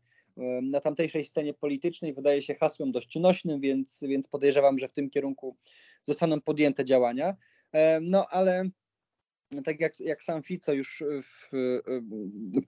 na 0.62 0.81
tamtejszej 0.81 1.25
scenie 1.25 1.55
politycznej 1.55 2.14
wydaje 2.14 2.42
się 2.42 2.55
hasłem 2.55 2.92
dość 2.92 3.16
nośnym, 3.16 3.61
więc, 3.61 4.01
więc 4.09 4.29
podejrzewam, 4.29 4.79
że 4.79 4.88
w 4.88 4.92
tym 4.92 5.11
kierunku 5.11 5.57
zostaną 6.05 6.40
podjęte 6.40 6.85
działania. 6.85 7.37
No 8.01 8.27
ale 8.31 8.64
tak 9.64 9.81
jak, 9.81 10.01
jak 10.01 10.23
sam 10.23 10.42
Fico 10.42 10.73
już 10.73 11.05
w, 11.23 11.51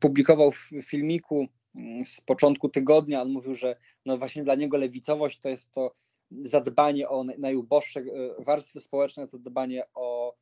publikował 0.00 0.52
w 0.52 0.70
filmiku 0.82 1.46
mm, 1.74 2.04
z 2.04 2.20
początku 2.20 2.68
tygodnia. 2.68 3.22
On 3.22 3.30
mówił, 3.30 3.54
że 3.54 3.76
no 4.06 4.18
właśnie 4.18 4.44
dla 4.44 4.54
niego 4.54 4.76
lewicowość 4.76 5.38
to 5.40 5.48
jest 5.48 5.72
to 5.72 5.94
zadbanie 6.30 7.08
o 7.08 7.24
najuboższe 7.24 8.00
e, 8.00 8.04
warstwy 8.44 8.80
społeczne, 8.80 9.26
zadbanie 9.26 9.82
o 9.94 10.36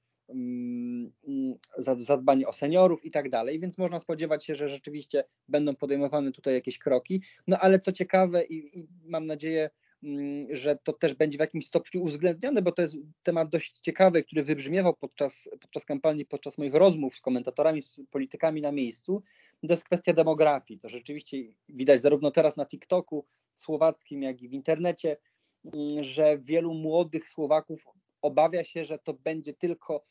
zadbanie 1.78 2.48
o 2.48 2.52
seniorów 2.52 3.04
i 3.04 3.10
tak 3.10 3.28
dalej, 3.28 3.60
więc 3.60 3.78
można 3.78 3.98
spodziewać 3.98 4.44
się, 4.44 4.54
że 4.54 4.68
rzeczywiście 4.68 5.24
będą 5.48 5.76
podejmowane 5.76 6.32
tutaj 6.32 6.54
jakieś 6.54 6.78
kroki. 6.78 7.22
No 7.46 7.58
ale 7.58 7.78
co 7.78 7.92
ciekawe 7.92 8.44
i, 8.44 8.80
i 8.80 8.88
mam 9.04 9.26
nadzieję, 9.26 9.70
Mm, 10.04 10.46
że 10.56 10.76
to 10.76 10.92
też 10.92 11.14
będzie 11.14 11.38
w 11.38 11.40
jakimś 11.40 11.66
stopniu 11.66 12.02
uwzględnione, 12.02 12.62
bo 12.62 12.72
to 12.72 12.82
jest 12.82 12.96
temat 13.22 13.48
dość 13.48 13.80
ciekawy, 13.80 14.24
który 14.24 14.42
wybrzmiewał 14.42 14.94
podczas, 14.94 15.48
podczas 15.60 15.84
kampanii, 15.84 16.26
podczas 16.26 16.58
moich 16.58 16.74
rozmów 16.74 17.16
z 17.16 17.20
komentatorami, 17.20 17.82
z 17.82 18.00
politykami 18.10 18.60
na 18.60 18.72
miejscu. 18.72 19.22
To 19.66 19.72
jest 19.72 19.84
kwestia 19.84 20.12
demografii. 20.12 20.80
To 20.80 20.88
rzeczywiście 20.88 21.36
widać 21.68 22.00
zarówno 22.00 22.30
teraz 22.30 22.56
na 22.56 22.66
TikToku 22.66 23.26
słowackim, 23.54 24.22
jak 24.22 24.42
i 24.42 24.48
w 24.48 24.52
internecie, 24.52 25.16
mm, 25.64 26.02
że 26.02 26.38
wielu 26.38 26.74
młodych 26.74 27.28
Słowaków 27.28 27.84
obawia 28.22 28.64
się, 28.64 28.84
że 28.84 28.98
to 28.98 29.14
będzie 29.14 29.54
tylko 29.54 30.04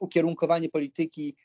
ukierunkowanie 0.00 0.68
polityki 0.68 1.36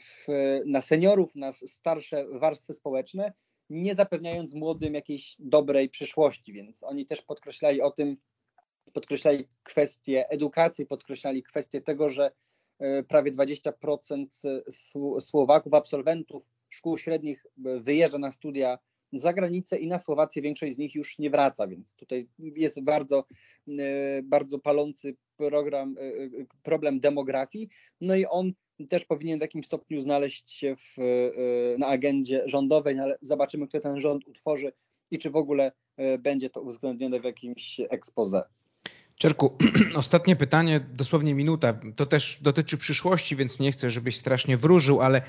w, 0.00 0.26
na 0.66 0.80
seniorów, 0.80 1.34
na 1.34 1.52
starsze 1.52 2.26
warstwy 2.28 2.72
społeczne, 2.72 3.32
nie 3.70 3.94
zapewniając 3.94 4.54
młodym 4.54 4.94
jakiejś 4.94 5.36
dobrej 5.38 5.88
przyszłości, 5.88 6.52
więc 6.52 6.82
oni 6.82 7.06
też 7.06 7.22
podkreślali 7.22 7.82
o 7.82 7.90
tym, 7.90 8.16
podkreślali 8.92 9.48
kwestię 9.62 10.28
edukacji, 10.28 10.86
podkreślali 10.86 11.42
kwestię 11.42 11.80
tego, 11.80 12.08
że 12.08 12.32
e, 12.78 13.02
prawie 13.02 13.32
20% 13.32 14.26
Słowaków, 15.20 15.74
absolwentów 15.74 16.42
szkół 16.70 16.98
średnich 16.98 17.46
e, 17.46 17.80
wyjeżdża 17.80 18.18
na 18.18 18.30
studia 18.30 18.78
za 19.12 19.32
granicę 19.32 19.78
i 19.78 19.86
na 19.86 19.98
Słowację 19.98 20.42
większość 20.42 20.74
z 20.74 20.78
nich 20.78 20.94
już 20.94 21.18
nie 21.18 21.30
wraca, 21.30 21.66
więc 21.66 21.94
tutaj 21.94 22.28
jest 22.38 22.80
bardzo, 22.80 23.24
e, 23.78 24.22
bardzo 24.22 24.58
palący 24.58 25.16
program, 25.36 25.96
problem 26.62 27.00
demografii. 27.00 27.68
No 28.00 28.16
i 28.16 28.26
on 28.26 28.52
też 28.88 29.04
powinien 29.04 29.38
w 29.38 29.42
jakimś 29.42 29.66
stopniu 29.66 30.00
znaleźć 30.00 30.50
się 30.50 30.76
w, 30.76 30.98
e, 30.98 31.78
na 31.78 31.86
agendzie 31.86 32.42
rządowej, 32.46 32.96
no 32.96 33.02
ale 33.02 33.18
zobaczymy, 33.20 33.68
kto 33.68 33.80
ten 33.80 34.00
rząd 34.00 34.28
utworzy 34.28 34.72
i 35.10 35.18
czy 35.18 35.30
w 35.30 35.36
ogóle 35.36 35.72
e, 35.96 36.18
będzie 36.18 36.50
to 36.50 36.60
uwzględnione 36.60 37.20
w 37.20 37.24
jakimś 37.24 37.80
expose. 37.90 38.42
Czerku, 39.16 39.58
ostatnie 39.96 40.36
pytanie, 40.36 40.80
dosłownie 40.94 41.34
minuta. 41.34 41.80
To 41.96 42.06
też 42.06 42.42
dotyczy 42.42 42.78
przyszłości, 42.78 43.36
więc 43.36 43.60
nie 43.60 43.72
chcę, 43.72 43.90
żebyś 43.90 44.16
strasznie 44.16 44.56
wróżył, 44.56 45.00
ale 45.00 45.22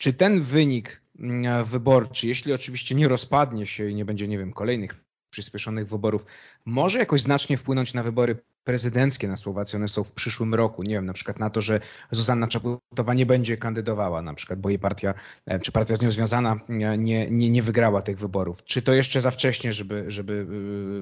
czy 0.00 0.12
ten 0.12 0.40
wynik 0.40 1.02
mm, 1.18 1.64
wyborczy, 1.64 2.28
jeśli 2.28 2.52
oczywiście 2.52 2.94
nie 2.94 3.08
rozpadnie 3.08 3.66
się 3.66 3.90
i 3.90 3.94
nie 3.94 4.04
będzie, 4.04 4.28
nie 4.28 4.38
wiem, 4.38 4.52
kolejnych 4.52 4.94
przyspieszonych 5.30 5.88
wyborów, 5.88 6.26
może 6.64 6.98
jakoś 6.98 7.20
znacznie 7.20 7.56
wpłynąć 7.56 7.94
na 7.94 8.02
wybory 8.02 8.36
prezydenckie 8.64 9.28
na 9.28 9.36
Słowacji, 9.36 9.76
one 9.76 9.88
są 9.88 10.04
w 10.04 10.12
przyszłym 10.12 10.54
roku. 10.54 10.82
Nie 10.82 10.94
wiem, 10.94 11.06
na 11.06 11.12
przykład 11.12 11.38
na 11.38 11.50
to, 11.50 11.60
że 11.60 11.80
Zuzanna 12.10 12.48
Czaputowa 12.48 13.14
nie 13.14 13.26
będzie 13.26 13.56
kandydowała, 13.56 14.22
na 14.22 14.34
przykład, 14.34 14.60
bo 14.60 14.68
jej 14.68 14.78
partia, 14.78 15.14
e, 15.46 15.58
czy 15.58 15.72
partia 15.72 15.96
z 15.96 16.02
nią 16.02 16.10
związana 16.10 16.60
nie, 16.68 16.98
nie, 16.98 17.50
nie 17.50 17.62
wygrała 17.62 18.02
tych 18.02 18.18
wyborów. 18.18 18.64
Czy 18.64 18.82
to 18.82 18.92
jeszcze 18.92 19.20
za 19.20 19.30
wcześnie, 19.30 19.72
żeby, 19.72 20.04
żeby 20.08 20.46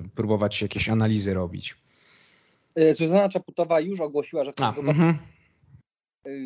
e, 0.04 0.08
próbować 0.08 0.62
jakieś 0.62 0.88
analizy 0.88 1.34
robić? 1.34 1.76
E, 2.74 2.94
Zuzanna 2.94 3.28
Czaputowa 3.28 3.80
już 3.80 4.00
ogłosiła, 4.00 4.44
że 4.44 4.52
w 4.52 4.54
tych 4.54 4.74
wyborach 4.74 4.96
mhm. 4.96 5.18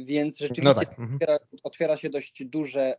Więc 0.05 0.39
rzeczywiście 0.39 0.63
no 0.63 0.75
tak. 0.75 0.89
Mhm. 0.89 1.15
otwiera, 1.15 1.39
otwiera, 1.63 1.97
się 1.97 2.11
dość 2.11 2.45
duże 2.45 2.95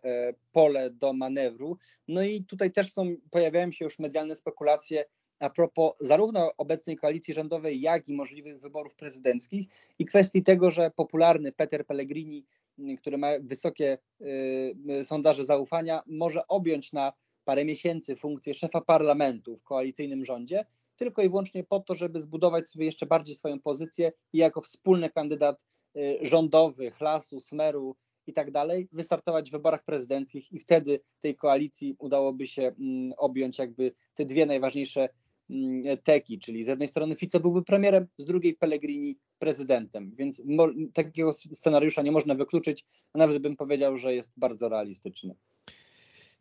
pole 0.51 0.89
do 0.89 1.13
manewru. 1.13 1.77
No 2.07 2.23
i 2.23 2.43
tutaj 2.43 2.71
też 2.71 2.91
są, 2.91 3.15
pojawiają 3.31 3.71
się 3.71 3.85
już 3.85 3.99
medialne 3.99 4.35
spekulacje 4.35 5.05
a 5.43 5.49
propos 5.49 5.93
zarówno 5.99 6.51
obecnej 6.57 6.95
koalicji 6.95 7.33
rządowej, 7.33 7.81
jak 7.81 8.09
i 8.09 8.13
możliwych 8.13 8.59
wyborów 8.59 8.95
prezydenckich 8.95 9.67
i 9.99 10.05
kwestii 10.05 10.43
tego, 10.43 10.71
że 10.71 10.91
popularny 10.91 11.51
Peter 11.51 11.85
Pellegrini, 11.85 12.45
który 12.97 13.17
ma 13.17 13.27
wysokie 13.41 13.97
y, 14.21 15.03
sondaże 15.03 15.45
zaufania, 15.45 16.01
może 16.07 16.47
objąć 16.47 16.93
na 16.93 17.13
parę 17.45 17.65
miesięcy 17.65 18.15
funkcję 18.15 18.53
szefa 18.53 18.81
parlamentu 18.81 19.57
w 19.57 19.63
koalicyjnym 19.63 20.25
rządzie, 20.25 20.65
tylko 20.95 21.21
i 21.21 21.29
wyłącznie 21.29 21.63
po 21.63 21.79
to, 21.79 21.95
żeby 21.95 22.19
zbudować 22.19 22.69
sobie 22.69 22.85
jeszcze 22.85 23.05
bardziej 23.05 23.35
swoją 23.35 23.59
pozycję 23.59 24.11
i 24.33 24.37
jako 24.37 24.61
wspólny 24.61 25.09
kandydat 25.09 25.65
y, 25.97 26.17
rządowy, 26.21 26.91
Hlasu, 26.91 27.39
Smeru 27.39 27.95
i 28.27 28.33
tak 28.33 28.51
dalej, 28.51 28.87
wystartować 28.91 29.49
w 29.49 29.51
wyborach 29.51 29.83
prezydenckich 29.83 30.51
i 30.51 30.59
wtedy 30.59 30.99
tej 31.19 31.35
koalicji 31.35 31.95
udałoby 31.99 32.47
się 32.47 32.61
mm, 32.61 33.13
objąć 33.17 33.57
jakby 33.57 33.93
te 34.15 34.25
dwie 34.25 34.45
najważniejsze 34.45 35.09
Mm, 35.49 35.97
teki, 36.03 36.39
czyli 36.39 36.63
z 36.63 36.67
jednej 36.67 36.87
strony 36.87 37.15
Fico 37.15 37.39
byłby 37.39 37.63
premierem, 37.63 38.07
z 38.17 38.25
drugiej 38.25 38.53
Pellegrini 38.53 39.17
prezydentem, 39.39 40.11
więc 40.15 40.41
takiego 40.93 41.33
scenariusza 41.33 42.01
nie 42.01 42.11
można 42.11 42.35
wykluczyć, 42.35 42.85
a 43.13 43.17
nawet 43.17 43.37
bym 43.37 43.55
powiedział, 43.55 43.97
że 43.97 44.15
jest 44.15 44.31
bardzo 44.37 44.69
realistyczny. 44.69 45.35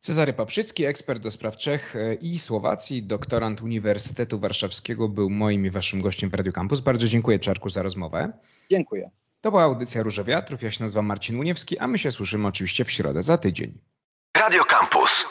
Cezary 0.00 0.32
Paprzycki, 0.32 0.84
ekspert 0.84 1.22
do 1.22 1.30
spraw 1.30 1.56
Czech 1.56 1.96
e, 1.96 2.14
i 2.14 2.38
Słowacji, 2.38 3.02
doktorant 3.02 3.62
Uniwersytetu 3.62 4.38
Warszawskiego, 4.38 5.08
był 5.08 5.30
moim 5.30 5.66
i 5.66 5.70
waszym 5.70 6.00
gościem 6.00 6.30
w 6.30 6.34
Radio 6.34 6.52
Campus. 6.52 6.80
Bardzo 6.80 7.08
dziękuję 7.08 7.38
Czarku 7.38 7.68
za 7.68 7.82
rozmowę. 7.82 8.32
Dziękuję. 8.70 9.10
To 9.42 9.50
była 9.50 9.62
audycja 9.62 10.02
Róże 10.02 10.24
Wiatrów. 10.24 10.62
Ja 10.62 10.70
się 10.70 10.84
nazywam 10.84 11.06
Marcin 11.06 11.40
Uniewski, 11.40 11.78
a 11.78 11.88
my 11.88 11.98
się 11.98 12.10
słyszymy 12.10 12.48
oczywiście 12.48 12.84
w 12.84 12.90
środę 12.90 13.22
za 13.22 13.38
tydzień. 13.38 13.78
Radio 14.36 14.64
Campus. 14.64 15.24